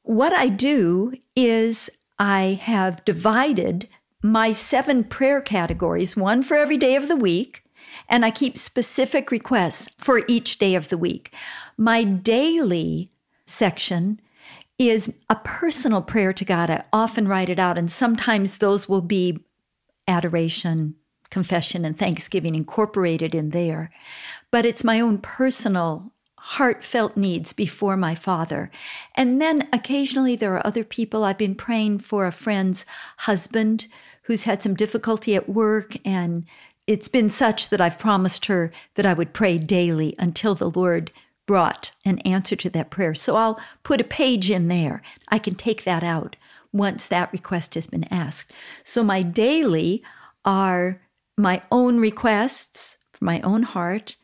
What 0.03 0.31
I 0.31 0.48
do 0.48 1.13
is 1.36 1.89
I 2.17 2.60
have 2.62 3.03
divided 3.03 3.88
my 4.24 4.51
seven 4.51 5.03
prayer 5.03 5.41
categories, 5.41 6.15
one 6.15 6.43
for 6.43 6.55
every 6.58 6.77
day 6.77 6.96
of 6.96 7.08
the 7.08 7.15
week, 7.15 7.63
and 8.08 8.25
I 8.25 8.31
keep 8.31 8.58
specific 8.58 9.31
requests 9.31 9.89
for 9.98 10.24
each 10.27 10.60
day 10.60 10.75
of 10.75 10.89
the 10.89 10.98
week. 10.98 11.34
My 11.77 12.03
daily 12.03 13.10
section 13.46 14.19
is 14.77 15.13
a 15.29 15.36
personal 15.36 16.01
prayer 16.01 16.34
to 16.34 16.46
God. 16.46 16.69
I 16.69 16.86
often 16.93 17.27
write 17.27 17.50
it 17.50 17.60
out, 17.60 17.77
and 17.77 17.91
sometimes 17.91 18.58
those 18.58 18.88
will 18.88 19.01
be 19.01 19.43
adoration, 20.08 20.96
confession, 21.29 21.86
and 21.86 21.98
thanksgiving 21.98 22.55
incorporated 22.55 23.36
in 23.36 23.50
there. 23.50 23.91
But 24.51 24.65
it's 24.65 24.84
my 24.84 25.00
own 25.00 25.17
personal, 25.19 26.13
heartfelt 26.38 27.17
needs 27.17 27.53
before 27.53 27.98
my 27.98 28.15
Father. 28.15 28.72
And 29.15 29.41
then 29.41 29.67
occasionally 29.74 30.36
there 30.36 30.55
are 30.55 30.65
other 30.65 30.84
people. 30.84 31.24
I've 31.24 31.38
been 31.38 31.55
praying 31.55 32.00
for 32.00 32.25
a 32.25 32.31
friend's 32.31 32.86
husband 33.17 33.88
who's 34.24 34.43
had 34.43 34.63
some 34.63 34.75
difficulty 34.75 35.36
at 35.36 35.50
work 35.50 35.96
and 36.05 36.46
it's 36.89 37.08
been 37.08 37.29
such 37.29 37.69
that 37.69 37.79
I've 37.79 38.00
promised 38.00 38.48
her 38.48 38.72
that 38.96 39.05
I 39.05 39.13
would 39.13 39.31
pray 39.31 39.60
daily 39.60 40.15
until 40.17 40.55
the 40.55 40.72
Lord 40.72 41.13
brought 41.46 41.91
an 42.03 42.17
answer 42.19 42.55
to 42.55 42.69
that 42.72 42.89
prayer. 42.89 43.13
So 43.13 43.36
I'll 43.36 43.62
put 43.84 44.01
a 44.01 44.03
page 44.03 44.50
in 44.50 44.69
there. 44.69 45.03
I 45.27 45.38
can 45.38 45.53
take 45.53 45.84
that 45.84 46.03
out 46.03 46.36
once 46.74 47.08
that 47.08 47.31
request 47.31 47.75
has 47.75 47.86
been 47.86 48.05
asked. 48.05 48.51
So 48.84 49.03
my 49.03 49.22
daily 49.22 50.01
are 50.43 51.00
my 51.38 51.62
own 51.72 52.00
requests 52.00 52.98
from 53.13 53.27
my 53.27 53.39
own 53.41 53.62
heart. 53.62 54.15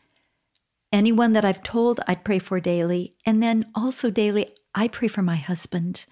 Anyone 0.91 1.33
that 1.33 1.45
I've 1.45 1.61
told 1.61 1.99
I'd 2.07 2.25
pray 2.25 2.39
for 2.39 2.59
daily. 2.59 3.13
And 3.27 3.43
then 3.43 3.67
also 3.75 4.09
daily, 4.09 4.49
I 4.73 4.87
pray 4.87 5.07
for 5.07 5.21
my 5.21 5.35
husband 5.35 6.07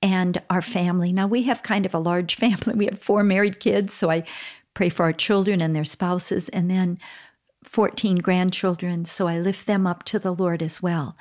and 0.00 0.40
our 0.48 0.62
family. 0.62 1.12
Now 1.12 1.26
we 1.26 1.42
have 1.42 1.62
kind 1.62 1.84
of 1.84 1.92
a 1.92 1.98
large 1.98 2.34
family. 2.36 2.72
We 2.74 2.86
have 2.86 2.98
four 2.98 3.22
married 3.22 3.60
kids, 3.60 3.92
so 3.92 4.10
I 4.10 4.24
pray 4.74 4.88
for 4.88 5.04
our 5.04 5.12
children 5.12 5.60
and 5.60 5.74
their 5.74 5.84
spouses, 5.84 6.48
and 6.50 6.70
then 6.70 6.98
14 7.64 8.16
grandchildren. 8.16 9.04
So 9.04 9.28
I 9.28 9.38
lift 9.38 9.66
them 9.66 9.86
up 9.86 10.04
to 10.04 10.18
the 10.18 10.32
Lord 10.32 10.62
as 10.62 10.82
well. 10.82 11.16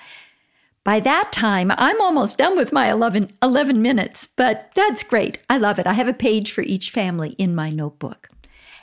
By 0.83 0.99
that 1.01 1.31
time, 1.31 1.71
I'm 1.77 2.01
almost 2.01 2.37
done 2.37 2.55
with 2.55 2.71
my 2.71 2.89
11, 2.89 3.31
11 3.43 3.81
minutes, 3.81 4.27
but 4.35 4.71
that's 4.75 5.03
great. 5.03 5.39
I 5.49 5.57
love 5.57 5.77
it. 5.77 5.85
I 5.85 5.93
have 5.93 6.07
a 6.07 6.13
page 6.13 6.51
for 6.51 6.61
each 6.61 6.89
family 6.89 7.31
in 7.31 7.53
my 7.53 7.69
notebook. 7.69 8.29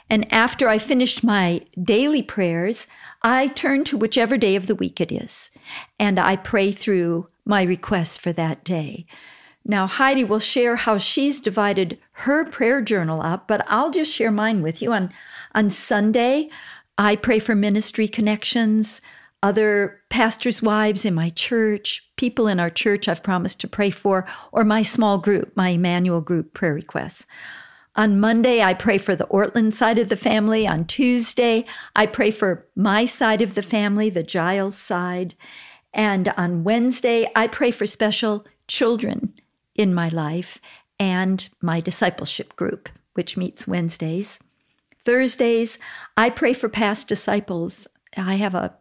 And 0.09 0.31
after 0.31 0.69
I 0.69 0.77
finished 0.77 1.23
my 1.23 1.61
daily 1.81 2.21
prayers, 2.21 2.87
I 3.23 3.47
turn 3.47 3.83
to 3.85 3.97
whichever 3.97 4.37
day 4.37 4.55
of 4.55 4.67
the 4.67 4.75
week 4.75 5.01
it 5.01 5.11
is, 5.11 5.51
and 5.99 6.17
I 6.17 6.37
pray 6.37 6.71
through 6.71 7.25
my 7.43 7.63
requests 7.63 8.15
for 8.15 8.31
that 8.33 8.63
day. 8.63 9.05
Now, 9.69 9.85
Heidi 9.85 10.23
will 10.23 10.39
share 10.39 10.77
how 10.77 10.97
she's 10.97 11.41
divided 11.41 11.99
her 12.13 12.45
prayer 12.45 12.81
journal 12.81 13.21
up, 13.21 13.49
but 13.49 13.65
I'll 13.69 13.91
just 13.91 14.13
share 14.13 14.31
mine 14.31 14.61
with 14.61 14.81
you. 14.81 14.93
On, 14.93 15.11
on 15.53 15.69
Sunday, 15.69 16.47
I 16.97 17.17
pray 17.17 17.39
for 17.39 17.53
ministry 17.53 18.07
connections, 18.07 19.01
other 19.43 20.01
pastors' 20.09 20.61
wives 20.61 21.03
in 21.03 21.13
my 21.13 21.29
church, 21.31 22.09
people 22.15 22.47
in 22.47 22.61
our 22.61 22.69
church 22.69 23.09
I've 23.09 23.21
promised 23.21 23.59
to 23.59 23.67
pray 23.67 23.89
for, 23.89 24.25
or 24.53 24.63
my 24.63 24.83
small 24.83 25.17
group, 25.17 25.51
my 25.57 25.69
Immanuel 25.69 26.21
group 26.21 26.53
prayer 26.53 26.73
requests. 26.73 27.25
On 27.97 28.21
Monday, 28.21 28.61
I 28.61 28.73
pray 28.73 28.97
for 28.97 29.17
the 29.17 29.27
Ortlund 29.27 29.73
side 29.73 29.97
of 29.97 30.07
the 30.07 30.15
family. 30.15 30.65
On 30.65 30.85
Tuesday, 30.85 31.65
I 31.93 32.05
pray 32.05 32.31
for 32.31 32.65
my 32.73 33.05
side 33.05 33.41
of 33.41 33.53
the 33.53 33.61
family, 33.61 34.09
the 34.09 34.23
Giles 34.23 34.77
side. 34.77 35.35
And 35.93 36.29
on 36.37 36.63
Wednesday, 36.63 37.29
I 37.35 37.47
pray 37.47 37.71
for 37.71 37.85
special 37.85 38.45
children 38.67 39.33
in 39.77 39.93
my 39.93 40.09
life 40.09 40.59
and 40.99 41.47
my 41.61 41.79
discipleship 41.79 42.55
group, 42.55 42.89
which 43.13 43.37
meets 43.37 43.67
Wednesdays. 43.67 44.39
Thursdays, 45.05 45.79
I 46.17 46.29
pray 46.29 46.53
for 46.53 46.67
past 46.67 47.07
disciples. 47.07 47.87
I 48.17 48.35
have 48.35 48.55
a 48.55 48.75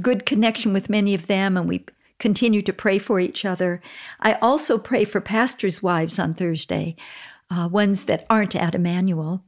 good 0.00 0.24
connection 0.24 0.72
with 0.72 0.88
many 0.88 1.14
of 1.14 1.26
them, 1.26 1.56
and 1.56 1.68
we 1.68 1.84
continue 2.18 2.62
to 2.62 2.72
pray 2.72 2.98
for 2.98 3.20
each 3.20 3.44
other. 3.44 3.82
I 4.20 4.34
also 4.34 4.78
pray 4.78 5.04
for 5.04 5.20
pastors' 5.20 5.82
wives 5.82 6.18
on 6.18 6.32
Thursday, 6.32 6.96
uh, 7.50 7.68
ones 7.70 8.04
that 8.04 8.26
aren't 8.30 8.56
at 8.56 8.74
Immanuel. 8.74 9.42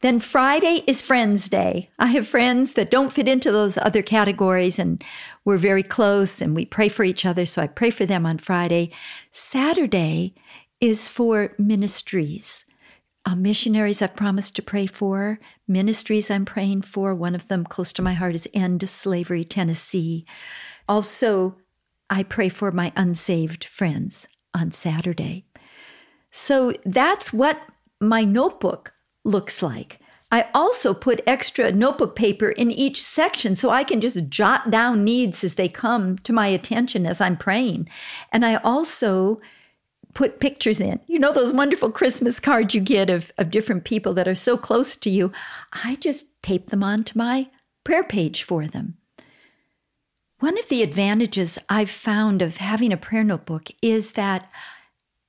Then 0.00 0.20
Friday 0.20 0.82
is 0.86 1.00
Friends 1.00 1.48
Day. 1.48 1.88
I 1.98 2.08
have 2.08 2.28
friends 2.28 2.74
that 2.74 2.90
don't 2.90 3.12
fit 3.12 3.26
into 3.26 3.50
those 3.50 3.78
other 3.78 4.02
categories, 4.02 4.78
and 4.78 5.02
we're 5.44 5.58
very 5.58 5.82
close 5.82 6.40
and 6.40 6.54
we 6.54 6.64
pray 6.64 6.88
for 6.88 7.04
each 7.04 7.26
other. 7.26 7.46
So 7.46 7.62
I 7.62 7.66
pray 7.66 7.90
for 7.90 8.06
them 8.06 8.24
on 8.26 8.38
Friday. 8.38 8.90
Saturday 9.30 10.34
is 10.80 11.08
for 11.08 11.52
ministries. 11.58 12.64
Uh, 13.26 13.34
missionaries 13.34 14.02
I've 14.02 14.16
promised 14.16 14.54
to 14.56 14.62
pray 14.62 14.86
for, 14.86 15.38
ministries 15.66 16.30
I'm 16.30 16.44
praying 16.44 16.82
for. 16.82 17.14
One 17.14 17.34
of 17.34 17.48
them 17.48 17.64
close 17.64 17.90
to 17.94 18.02
my 18.02 18.12
heart 18.12 18.34
is 18.34 18.48
End 18.52 18.86
Slavery 18.86 19.44
Tennessee. 19.44 20.26
Also, 20.86 21.56
I 22.10 22.22
pray 22.22 22.50
for 22.50 22.70
my 22.70 22.92
unsaved 22.96 23.64
friends 23.64 24.28
on 24.52 24.72
Saturday. 24.72 25.44
So 26.30 26.74
that's 26.84 27.32
what 27.32 27.58
my 27.98 28.24
notebook 28.24 28.92
looks 29.24 29.62
like. 29.62 29.98
I 30.34 30.48
also 30.52 30.94
put 30.94 31.22
extra 31.28 31.70
notebook 31.70 32.16
paper 32.16 32.48
in 32.48 32.72
each 32.72 33.00
section 33.00 33.54
so 33.54 33.70
I 33.70 33.84
can 33.84 34.00
just 34.00 34.28
jot 34.28 34.68
down 34.68 35.04
needs 35.04 35.44
as 35.44 35.54
they 35.54 35.68
come 35.68 36.18
to 36.18 36.32
my 36.32 36.48
attention 36.48 37.06
as 37.06 37.20
I'm 37.20 37.36
praying. 37.36 37.88
And 38.32 38.44
I 38.44 38.56
also 38.56 39.40
put 40.12 40.40
pictures 40.40 40.80
in. 40.80 40.98
You 41.06 41.20
know, 41.20 41.32
those 41.32 41.52
wonderful 41.52 41.92
Christmas 41.92 42.40
cards 42.40 42.74
you 42.74 42.80
get 42.80 43.10
of, 43.10 43.30
of 43.38 43.52
different 43.52 43.84
people 43.84 44.12
that 44.14 44.26
are 44.26 44.34
so 44.34 44.56
close 44.56 44.96
to 44.96 45.08
you. 45.08 45.30
I 45.72 45.94
just 46.00 46.26
tape 46.42 46.70
them 46.70 46.82
onto 46.82 47.16
my 47.16 47.48
prayer 47.84 48.02
page 48.02 48.42
for 48.42 48.66
them. 48.66 48.96
One 50.40 50.58
of 50.58 50.68
the 50.68 50.82
advantages 50.82 51.60
I've 51.68 51.90
found 51.90 52.42
of 52.42 52.56
having 52.56 52.92
a 52.92 52.96
prayer 52.96 53.22
notebook 53.22 53.70
is 53.82 54.14
that 54.14 54.50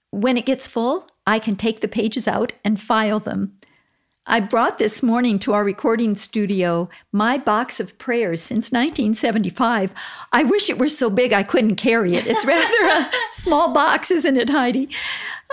when 0.09 0.35
it 0.35 0.47
gets 0.47 0.67
full, 0.67 1.07
I 1.27 1.37
can 1.37 1.57
take 1.57 1.81
the 1.81 1.87
pages 1.87 2.27
out 2.27 2.53
and 2.63 2.81
file 2.81 3.19
them 3.19 3.59
I 4.27 4.39
brought 4.39 4.79
this 4.79 5.03
morning 5.03 5.37
to 5.39 5.53
our 5.53 5.63
recording 5.63 6.15
studio 6.15 6.89
my 7.11 7.37
box 7.37 7.79
of 7.79 7.95
prayers 7.99 8.41
since 8.41 8.71
1975. 8.71 9.93
I 10.31 10.43
wish 10.43 10.67
it 10.67 10.79
were 10.79 10.89
so 10.89 11.11
big 11.11 11.31
I 11.31 11.43
couldn't 11.43 11.75
carry 11.75 12.15
it. 12.15 12.25
It's 12.25 12.43
rather 12.43 12.87
a 12.87 13.11
small 13.31 13.71
box, 13.71 14.09
isn't 14.09 14.35
it, 14.35 14.49
Heidi? 14.49 14.89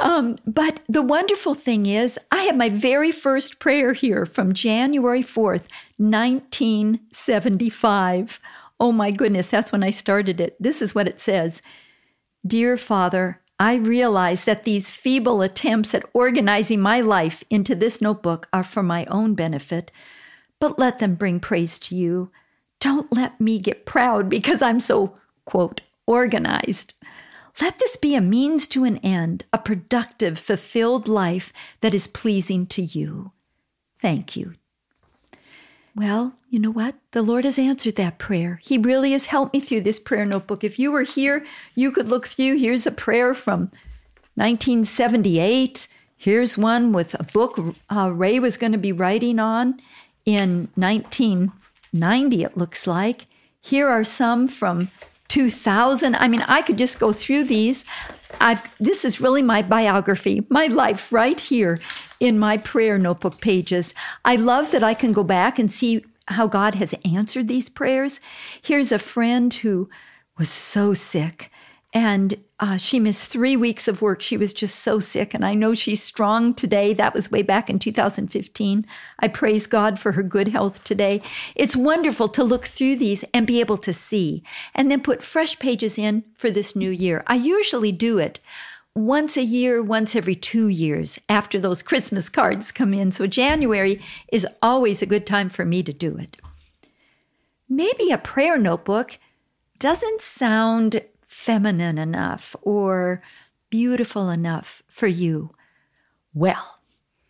Um, 0.01 0.39
but 0.47 0.81
the 0.89 1.03
wonderful 1.03 1.53
thing 1.53 1.85
is, 1.85 2.19
I 2.31 2.45
have 2.45 2.57
my 2.57 2.71
very 2.71 3.13
first 3.13 3.59
prayer 3.59 3.93
here 3.93 4.25
from 4.25 4.55
January 4.55 5.23
4th, 5.23 5.69
1975. 5.99 8.41
Oh 8.81 8.91
my 8.91 9.11
goodness, 9.11 9.49
that's 9.49 9.71
when 9.71 9.85
I 9.85 9.91
started 9.91 10.41
it. 10.41 10.57
This 10.59 10.81
is 10.81 10.95
what 10.95 11.09
it 11.09 11.21
says 11.21 11.61
Dear 12.47 12.79
Father, 12.79 13.43
I 13.63 13.77
realize 13.77 14.43
that 14.43 14.65
these 14.65 14.91
feeble 14.91 15.41
attempts 15.41 15.95
at 15.95 16.05
organizing 16.13 16.81
my 16.81 17.01
life 17.01 17.45
into 17.49 17.77
this 17.77 18.01
notebook 18.01 18.49
are 18.53 18.65
for 18.65 18.83
my 18.83 19.05
own 19.05 19.35
benefit, 19.35 19.93
but 20.59 20.81
let 20.81 20.99
them 20.99 21.15
bring 21.15 21.39
praise 21.39 21.79
to 21.79 21.95
you. 21.95 22.33
Don't 22.81 23.13
let 23.13 23.41
me 23.41 23.61
get 23.61 23.87
proud 23.87 24.29
because 24.29 24.63
I'm 24.63 24.81
so, 24.81 25.15
quote, 25.45 25.81
organized. 26.09 26.95
Let 27.61 27.79
this 27.79 27.97
be 27.97 28.17
a 28.17 28.21
means 28.21 28.67
to 28.67 28.83
an 28.83 28.97
end, 28.97 29.45
a 29.53 29.59
productive, 29.59 30.41
fulfilled 30.41 31.07
life 31.07 31.53
that 31.83 31.95
is 31.95 32.09
pleasing 32.09 32.67
to 32.67 32.83
you. 32.83 33.31
Thank 34.01 34.35
you. 34.35 34.55
Well, 35.95 36.35
you 36.49 36.59
know 36.59 36.71
what? 36.71 36.95
The 37.11 37.23
Lord 37.23 37.45
has 37.45 37.59
answered 37.59 37.97
that 37.97 38.19
prayer. 38.19 38.61
He 38.63 38.79
really 38.79 39.13
has 39.13 39.27
helped 39.27 39.53
me 39.53 39.61
through 39.61 39.83
this 39.83 39.99
prayer 39.99 40.25
notebook. 40.25 40.65
If 40.65 40.79
you 40.79 40.91
were 40.91 41.03
here, 41.03 41.47
you 41.75 41.93
could 41.93 42.09
look 42.09 42.27
through. 42.27 42.57
Here's 42.57 42.87
a 42.87 42.91
prayer 42.91 43.35
from 43.35 43.71
1978. 44.35 45.89
Here's 46.17 46.57
one 46.57 46.93
with 46.93 47.15
a 47.21 47.25
book 47.25 47.59
uh, 47.91 48.11
Ray 48.13 48.39
was 48.39 48.57
going 48.57 48.73
to 48.73 48.79
be 48.79 48.93
writing 48.93 49.39
on 49.39 49.81
in 50.25 50.69
1990, 50.77 52.45
it 52.45 52.57
looks 52.57 52.87
like. 52.87 53.27
Here 53.61 53.89
are 53.89 54.05
some 54.05 54.49
from 54.49 54.91
2000. 55.29 56.15
I 56.17 56.29
mean, 56.29 56.43
I 56.49 56.63
could 56.63 56.79
just 56.79 56.99
go 56.99 57.13
through 57.13 57.45
these. 57.45 57.85
I've, 58.41 58.63
this 58.79 59.05
is 59.05 59.21
really 59.21 59.43
my 59.43 59.61
biography, 59.61 60.47
my 60.49 60.69
life 60.69 61.13
right 61.13 61.39
here 61.39 61.79
in 62.23 62.39
my 62.39 62.57
prayer 62.57 62.99
notebook 62.99 63.41
pages. 63.41 63.93
I 64.25 64.37
love 64.37 64.71
that 64.71 64.85
I 64.85 64.95
can 64.95 65.13
go 65.13 65.25
back 65.25 65.59
and 65.59 65.73
see 65.73 66.05
how 66.29 66.47
God 66.47 66.77
has 66.77 66.95
answered 67.05 67.49
these 67.49 67.69
prayers. 67.69 68.21
Here's 68.63 68.93
a 68.93 68.99
friend 69.01 69.53
who 69.53 69.89
was 70.39 70.49
so 70.49 70.95
sick 70.95 71.51
and 71.93 72.41
uh, 72.61 72.77
she 72.77 73.01
missed 73.01 73.27
three 73.27 73.57
weeks 73.57 73.89
of 73.89 74.01
work. 74.01 74.23
She 74.23 74.37
was 74.37 74.55
just 74.55 74.77
so 74.77 74.99
sick. 75.01 75.35
And 75.35 75.45
I 75.45 75.53
know 75.53 75.75
she's 75.75 76.03
strong 76.03 76.55
today. 76.55 76.95
That 76.95 77.13
was 77.13 77.31
way 77.31 77.43
back 77.43 77.69
in 77.69 77.79
2015. 77.79 78.87
I 79.19 79.29
praise 79.29 79.67
God 79.67 79.99
for 79.99 80.13
her 80.13 80.23
good 80.23 80.49
health 80.49 80.85
today. 80.85 81.21
It's 81.55 81.77
wonderful 81.77 82.29
to 82.29 82.45
look 82.45 82.65
through 82.65 82.97
these 82.97 83.25
and 83.35 83.47
be 83.47 83.61
able 83.61 83.79
to 83.79 83.93
see 83.93 84.43
and 84.75 84.91
then 84.91 85.03
put 85.03 85.23
fresh 85.23 85.59
pages 85.59 85.99
in 85.99 86.25
for 86.39 86.51
this 86.51 86.75
new 86.75 86.91
year. 86.91 87.25
I 87.27 87.35
usually 87.35 87.93
do 87.93 88.17
it 88.19 88.41
once 88.95 89.37
a 89.37 89.43
year, 89.43 89.83
once 89.83 90.15
every 90.15 90.35
two 90.35 90.69
years 90.69 91.19
after 91.29 91.59
those 91.59 91.83
Christmas 91.91 92.29
cards 92.29 92.73
come 92.73 92.95
in. 92.95 93.13
So 93.13 93.27
January 93.27 94.03
is 94.31 94.47
always 94.61 95.03
a 95.03 95.07
good 95.07 95.27
time 95.27 95.49
for 95.49 95.65
me 95.65 95.83
to 95.83 95.93
do 95.93 96.17
it. 96.17 96.39
Maybe 97.69 98.11
a 98.11 98.19
prayer 98.19 98.59
notebook 98.59 99.19
doesn't 99.79 100.21
sound 100.21 101.03
feminine 101.27 101.99
enough 101.99 102.55
or 102.61 103.23
beautiful 103.71 104.29
enough 104.29 104.83
for 104.87 105.07
you. 105.07 105.51
Well, 106.35 106.79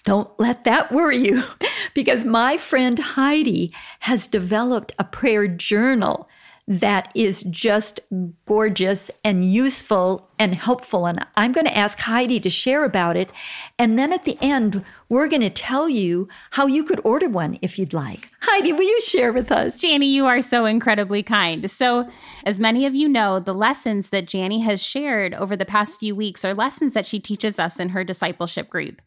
don't 0.04 0.28
let 0.40 0.64
that 0.64 0.90
worry 0.90 1.18
you 1.18 1.44
because 1.94 2.24
my 2.24 2.56
friend 2.56 2.98
Heidi 2.98 3.70
has 4.00 4.26
developed 4.26 4.92
a 4.98 5.04
prayer 5.04 5.46
journal 5.46 6.28
that 6.68 7.10
is 7.14 7.42
just 7.44 8.00
gorgeous 8.46 9.10
and 9.24 9.44
useful 9.44 10.30
and 10.38 10.54
helpful. 10.54 11.06
And 11.06 11.24
I'm 11.36 11.52
going 11.52 11.66
to 11.66 11.76
ask 11.76 11.98
Heidi 12.00 12.38
to 12.40 12.50
share 12.50 12.84
about 12.84 13.16
it. 13.16 13.30
And 13.78 13.98
then 13.98 14.12
at 14.12 14.24
the 14.24 14.38
end, 14.40 14.84
we're 15.08 15.28
going 15.28 15.42
to 15.42 15.50
tell 15.50 15.88
you 15.88 16.28
how 16.52 16.66
you 16.66 16.84
could 16.84 17.00
order 17.04 17.28
one 17.28 17.58
if 17.62 17.78
you'd 17.78 17.92
like. 17.92 18.30
Heidi, 18.42 18.72
will 18.72 18.82
you 18.82 19.00
share 19.02 19.32
with 19.32 19.50
us? 19.50 19.82
Jani, 19.82 20.06
you 20.06 20.26
are 20.26 20.40
so 20.40 20.64
incredibly 20.64 21.22
kind. 21.22 21.68
So, 21.70 22.08
as 22.44 22.60
many 22.60 22.86
of 22.86 22.94
you 22.94 23.08
know, 23.08 23.38
the 23.38 23.54
lessons 23.54 24.10
that 24.10 24.32
Jani 24.32 24.60
has 24.60 24.82
shared 24.82 25.34
over 25.34 25.56
the 25.56 25.64
past 25.64 25.98
few 25.98 26.14
weeks 26.14 26.44
are 26.44 26.54
lessons 26.54 26.94
that 26.94 27.06
she 27.06 27.20
teaches 27.20 27.58
us 27.58 27.80
in 27.80 27.90
her 27.90 28.04
discipleship 28.04 28.70
group. 28.70 29.02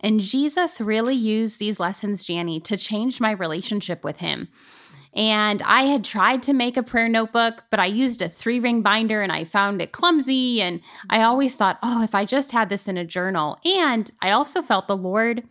And 0.00 0.20
Jesus 0.20 0.80
really 0.80 1.14
used 1.14 1.58
these 1.58 1.78
lessons, 1.78 2.28
Jani, 2.28 2.60
to 2.60 2.76
change 2.76 3.20
my 3.20 3.32
relationship 3.32 4.02
with 4.02 4.18
him. 4.18 4.48
And 5.14 5.60
I 5.62 5.82
had 5.82 6.04
tried 6.04 6.42
to 6.44 6.52
make 6.52 6.76
a 6.76 6.82
prayer 6.82 7.08
notebook, 7.08 7.64
but 7.70 7.80
I 7.80 7.86
used 7.86 8.22
a 8.22 8.28
three 8.28 8.60
ring 8.60 8.82
binder 8.82 9.22
and 9.22 9.32
I 9.32 9.44
found 9.44 9.82
it 9.82 9.92
clumsy. 9.92 10.62
And 10.62 10.80
I 11.08 11.22
always 11.22 11.56
thought, 11.56 11.78
oh, 11.82 12.02
if 12.02 12.14
I 12.14 12.24
just 12.24 12.52
had 12.52 12.68
this 12.68 12.86
in 12.86 12.96
a 12.96 13.04
journal. 13.04 13.58
And 13.64 14.10
I 14.22 14.30
also 14.30 14.62
felt 14.62 14.86
the 14.86 14.96
Lord 14.96 15.42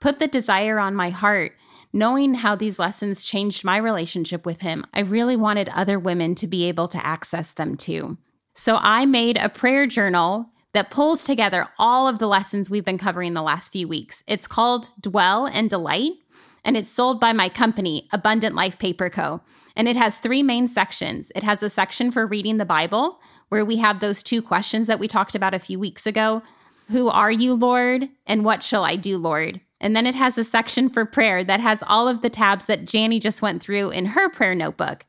put 0.00 0.18
the 0.18 0.26
desire 0.26 0.78
on 0.78 0.94
my 0.94 1.10
heart. 1.10 1.52
Knowing 1.94 2.32
how 2.32 2.56
these 2.56 2.78
lessons 2.78 3.22
changed 3.22 3.64
my 3.64 3.76
relationship 3.76 4.46
with 4.46 4.62
Him, 4.62 4.86
I 4.94 5.00
really 5.00 5.36
wanted 5.36 5.68
other 5.68 5.98
women 5.98 6.34
to 6.36 6.46
be 6.46 6.64
able 6.64 6.88
to 6.88 7.06
access 7.06 7.52
them 7.52 7.76
too. 7.76 8.16
So 8.54 8.78
I 8.80 9.04
made 9.04 9.36
a 9.36 9.50
prayer 9.50 9.86
journal 9.86 10.48
that 10.72 10.90
pulls 10.90 11.24
together 11.24 11.68
all 11.78 12.08
of 12.08 12.18
the 12.18 12.26
lessons 12.26 12.70
we've 12.70 12.84
been 12.84 12.96
covering 12.96 13.34
the 13.34 13.42
last 13.42 13.72
few 13.72 13.86
weeks. 13.86 14.24
It's 14.26 14.46
called 14.46 14.88
Dwell 15.00 15.46
and 15.46 15.68
Delight 15.68 16.12
and 16.64 16.76
it's 16.76 16.88
sold 16.88 17.20
by 17.20 17.32
my 17.32 17.48
company, 17.48 18.08
Abundant 18.12 18.54
Life 18.54 18.78
Paper 18.78 19.10
Co. 19.10 19.40
And 19.74 19.88
it 19.88 19.96
has 19.96 20.18
three 20.18 20.42
main 20.42 20.68
sections. 20.68 21.32
It 21.34 21.42
has 21.42 21.62
a 21.62 21.70
section 21.70 22.10
for 22.10 22.26
reading 22.26 22.58
the 22.58 22.64
Bible, 22.64 23.20
where 23.48 23.64
we 23.64 23.76
have 23.78 24.00
those 24.00 24.22
two 24.22 24.42
questions 24.42 24.86
that 24.86 24.98
we 24.98 25.08
talked 25.08 25.34
about 25.34 25.54
a 25.54 25.58
few 25.58 25.78
weeks 25.78 26.06
ago 26.06 26.42
Who 26.88 27.08
are 27.08 27.30
you, 27.30 27.54
Lord? 27.54 28.08
And 28.26 28.44
what 28.44 28.62
shall 28.62 28.84
I 28.84 28.96
do, 28.96 29.16
Lord? 29.18 29.60
And 29.80 29.96
then 29.96 30.06
it 30.06 30.14
has 30.14 30.38
a 30.38 30.44
section 30.44 30.88
for 30.88 31.04
prayer 31.04 31.42
that 31.42 31.60
has 31.60 31.82
all 31.86 32.06
of 32.06 32.22
the 32.22 32.30
tabs 32.30 32.66
that 32.66 32.92
Jani 32.92 33.18
just 33.18 33.42
went 33.42 33.62
through 33.62 33.90
in 33.90 34.06
her 34.06 34.28
prayer 34.28 34.54
notebook. 34.54 35.04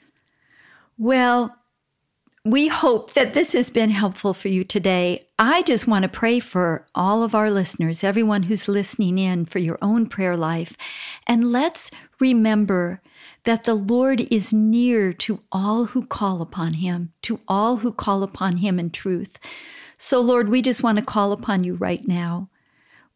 Well, 0.97 1.56
we 2.51 2.69
hope 2.69 3.13
that 3.13 3.33
this 3.33 3.51
has 3.51 3.69
been 3.69 3.89
helpful 3.89 4.33
for 4.33 4.47
you 4.47 4.63
today. 4.63 5.21
I 5.37 5.63
just 5.63 5.85
want 5.85 6.03
to 6.03 6.09
pray 6.09 6.39
for 6.39 6.85
all 6.95 7.21
of 7.21 7.35
our 7.35 7.51
listeners, 7.51 8.03
everyone 8.03 8.43
who's 8.43 8.69
listening 8.69 9.17
in 9.17 9.45
for 9.45 9.59
your 9.59 9.77
own 9.81 10.07
prayer 10.07 10.37
life. 10.37 10.77
And 11.25 11.51
let's 11.51 11.91
remember 12.19 13.01
that 13.43 13.65
the 13.65 13.73
Lord 13.73 14.21
is 14.31 14.53
near 14.53 15.11
to 15.13 15.41
all 15.51 15.85
who 15.85 16.05
call 16.05 16.41
upon 16.41 16.75
him, 16.75 17.11
to 17.23 17.39
all 17.49 17.77
who 17.77 17.91
call 17.91 18.23
upon 18.23 18.57
him 18.57 18.79
in 18.79 18.91
truth. 18.91 19.39
So, 19.97 20.21
Lord, 20.21 20.47
we 20.47 20.61
just 20.61 20.83
want 20.83 20.99
to 20.99 21.05
call 21.05 21.33
upon 21.33 21.65
you 21.65 21.73
right 21.73 22.07
now. 22.07 22.49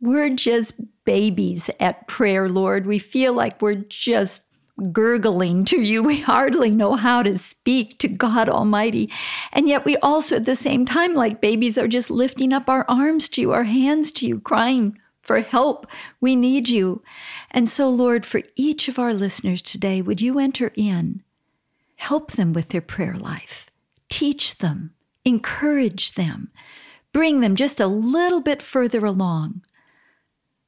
We're 0.01 0.31
just 0.31 0.73
babies 1.05 1.69
at 1.79 2.07
prayer, 2.07 2.49
Lord. 2.49 2.85
We 2.85 2.99
feel 2.99 3.33
like 3.33 3.61
we're 3.61 3.75
just 3.75 4.43
gurgling 4.91 5.65
to 5.65 5.81
you. 5.81 6.01
We 6.01 6.21
hardly 6.21 6.71
know 6.71 6.95
how 6.95 7.23
to 7.23 7.37
speak 7.37 7.97
to 7.99 8.07
God 8.07 8.49
Almighty. 8.49 9.11
And 9.53 9.67
yet 9.67 9.85
we 9.85 9.97
also, 9.97 10.37
at 10.37 10.45
the 10.45 10.55
same 10.55 10.85
time, 10.85 11.13
like 11.13 11.41
babies, 11.41 11.77
are 11.77 11.87
just 11.87 12.09
lifting 12.09 12.53
up 12.53 12.69
our 12.69 12.85
arms 12.87 13.29
to 13.29 13.41
you, 13.41 13.51
our 13.51 13.63
hands 13.63 14.11
to 14.13 14.27
you, 14.27 14.39
crying 14.39 14.97
for 15.21 15.39
help. 15.41 15.87
We 16.19 16.35
need 16.35 16.67
you. 16.69 17.01
And 17.51 17.69
so, 17.69 17.89
Lord, 17.89 18.25
for 18.25 18.41
each 18.55 18.87
of 18.87 18.97
our 18.97 19.13
listeners 19.13 19.61
today, 19.61 20.01
would 20.01 20.21
you 20.21 20.39
enter 20.39 20.71
in? 20.75 21.23
Help 21.95 22.31
them 22.31 22.53
with 22.53 22.69
their 22.69 22.81
prayer 22.81 23.15
life. 23.15 23.69
Teach 24.09 24.57
them. 24.57 24.93
Encourage 25.23 26.13
them. 26.13 26.49
Bring 27.13 27.41
them 27.41 27.55
just 27.55 27.79
a 27.79 27.87
little 27.87 28.41
bit 28.41 28.61
further 28.61 29.05
along. 29.05 29.61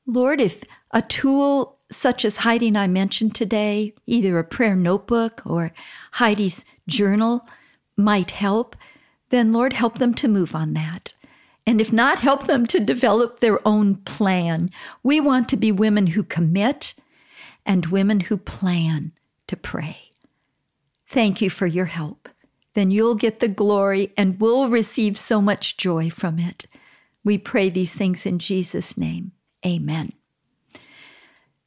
Lord, 0.06 0.42
if 0.42 0.64
a 0.92 1.02
tool 1.02 1.80
such 1.96 2.26
as 2.26 2.38
Heidi 2.38 2.68
and 2.68 2.78
I 2.78 2.88
mentioned 2.88 3.36
today, 3.36 3.94
either 4.06 4.38
a 4.38 4.44
prayer 4.44 4.76
notebook 4.76 5.42
or 5.46 5.72
Heidi's 6.14 6.66
journal, 6.88 7.48
might 7.96 8.32
help, 8.32 8.76
then 9.30 9.54
Lord, 9.54 9.74
help 9.74 10.00
them 10.00 10.14
to 10.16 10.28
move 10.28 10.56
on 10.56 10.74
that. 10.74 11.14
And 11.66 11.80
if 11.80 11.94
not, 11.94 12.20
help 12.20 12.46
them 12.46 12.66
to 12.68 12.80
develop 12.80 13.40
their 13.40 13.66
own 13.68 13.96
plan. 13.96 14.70
We 15.02 15.20
want 15.20 15.48
to 15.50 15.58
be 15.58 15.72
women 15.72 16.08
who 16.08 16.24
commit 16.24 16.94
and 17.66 17.86
women 17.86 18.22
who 18.22 18.38
plan 18.38 19.14
to 19.48 19.56
pray. 19.56 20.12
Thank 21.06 21.42
you 21.42 21.50
for 21.50 21.68
your 21.68 21.86
help. 21.86 22.28
Then 22.74 22.92
you'll 22.92 23.16
get 23.16 23.40
the 23.40 23.48
glory 23.48 24.12
and 24.18 24.40
we'll 24.40 24.70
receive 24.70 25.18
so 25.18 25.42
much 25.42 25.78
joy 25.78 26.10
from 26.10 26.40
it. 26.40 26.66
We 27.24 27.38
pray 27.38 27.70
these 27.70 27.94
things 27.94 28.26
in 28.26 28.40
Jesus' 28.40 28.98
name. 28.98 29.32
Amen. 29.66 30.12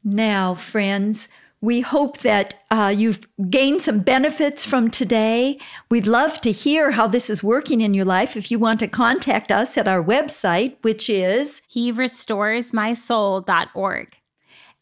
Now, 0.08 0.54
friends, 0.54 1.28
we 1.60 1.80
hope 1.80 2.18
that 2.18 2.54
uh, 2.70 2.94
you've 2.96 3.26
gained 3.50 3.82
some 3.82 3.98
benefits 3.98 4.64
from 4.64 4.88
today. 4.88 5.58
We'd 5.90 6.06
love 6.06 6.40
to 6.42 6.52
hear 6.52 6.92
how 6.92 7.08
this 7.08 7.28
is 7.28 7.42
working 7.42 7.80
in 7.80 7.92
your 7.92 8.04
life. 8.04 8.36
If 8.36 8.48
you 8.52 8.60
want 8.60 8.78
to 8.80 8.86
contact 8.86 9.50
us 9.50 9.76
at 9.76 9.88
our 9.88 10.00
website, 10.00 10.76
which 10.82 11.10
is 11.10 11.60
He 11.66 11.90
restores 11.90 12.72
my 12.72 12.92
soul.org. 12.92 14.16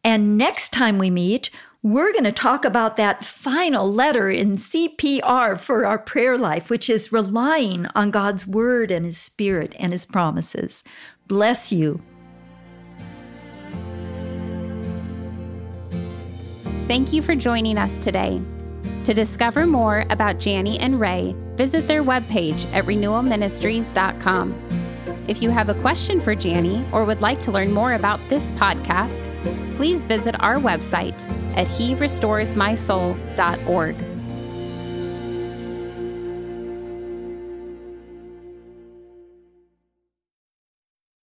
And 0.04 0.37
next 0.37 0.74
time 0.74 0.98
we 0.98 1.08
meet, 1.08 1.48
we're 1.82 2.12
going 2.12 2.24
to 2.24 2.32
talk 2.32 2.66
about 2.66 2.98
that 2.98 3.24
final 3.24 3.90
letter 3.90 4.28
in 4.28 4.56
CPR 4.56 5.58
for 5.58 5.87
our 5.87 5.98
prayer 5.98 6.37
life, 6.37 6.68
which 6.68 6.90
is 6.90 7.12
relying 7.12 7.87
on 7.94 8.10
God's 8.10 8.46
word 8.46 8.90
and 8.90 9.06
his 9.06 9.16
spirit 9.16 9.74
and 9.78 9.92
his 9.92 10.04
promises. 10.04 10.84
Bless 11.26 11.72
you. 11.72 12.02
Thank 16.86 17.14
you 17.14 17.22
for 17.22 17.34
joining 17.34 17.78
us 17.78 17.96
today. 17.96 18.42
To 19.04 19.14
discover 19.14 19.66
more 19.66 20.04
about 20.10 20.44
Jani 20.44 20.78
and 20.80 21.00
Ray, 21.00 21.34
visit 21.56 21.88
their 21.88 22.04
webpage 22.04 22.70
at 22.74 22.84
renewalministries.com. 22.84 24.54
If 25.26 25.40
you 25.40 25.48
have 25.48 25.70
a 25.70 25.80
question 25.80 26.20
for 26.20 26.32
Jani 26.32 26.84
or 26.92 27.06
would 27.06 27.22
like 27.22 27.40
to 27.42 27.50
learn 27.50 27.72
more 27.72 27.94
about 27.94 28.20
this 28.28 28.50
podcast, 28.52 29.30
please 29.74 30.04
visit 30.04 30.38
our 30.42 30.56
website 30.56 31.26
at 31.56 31.66
herestoresmysoul.org. 31.68 34.13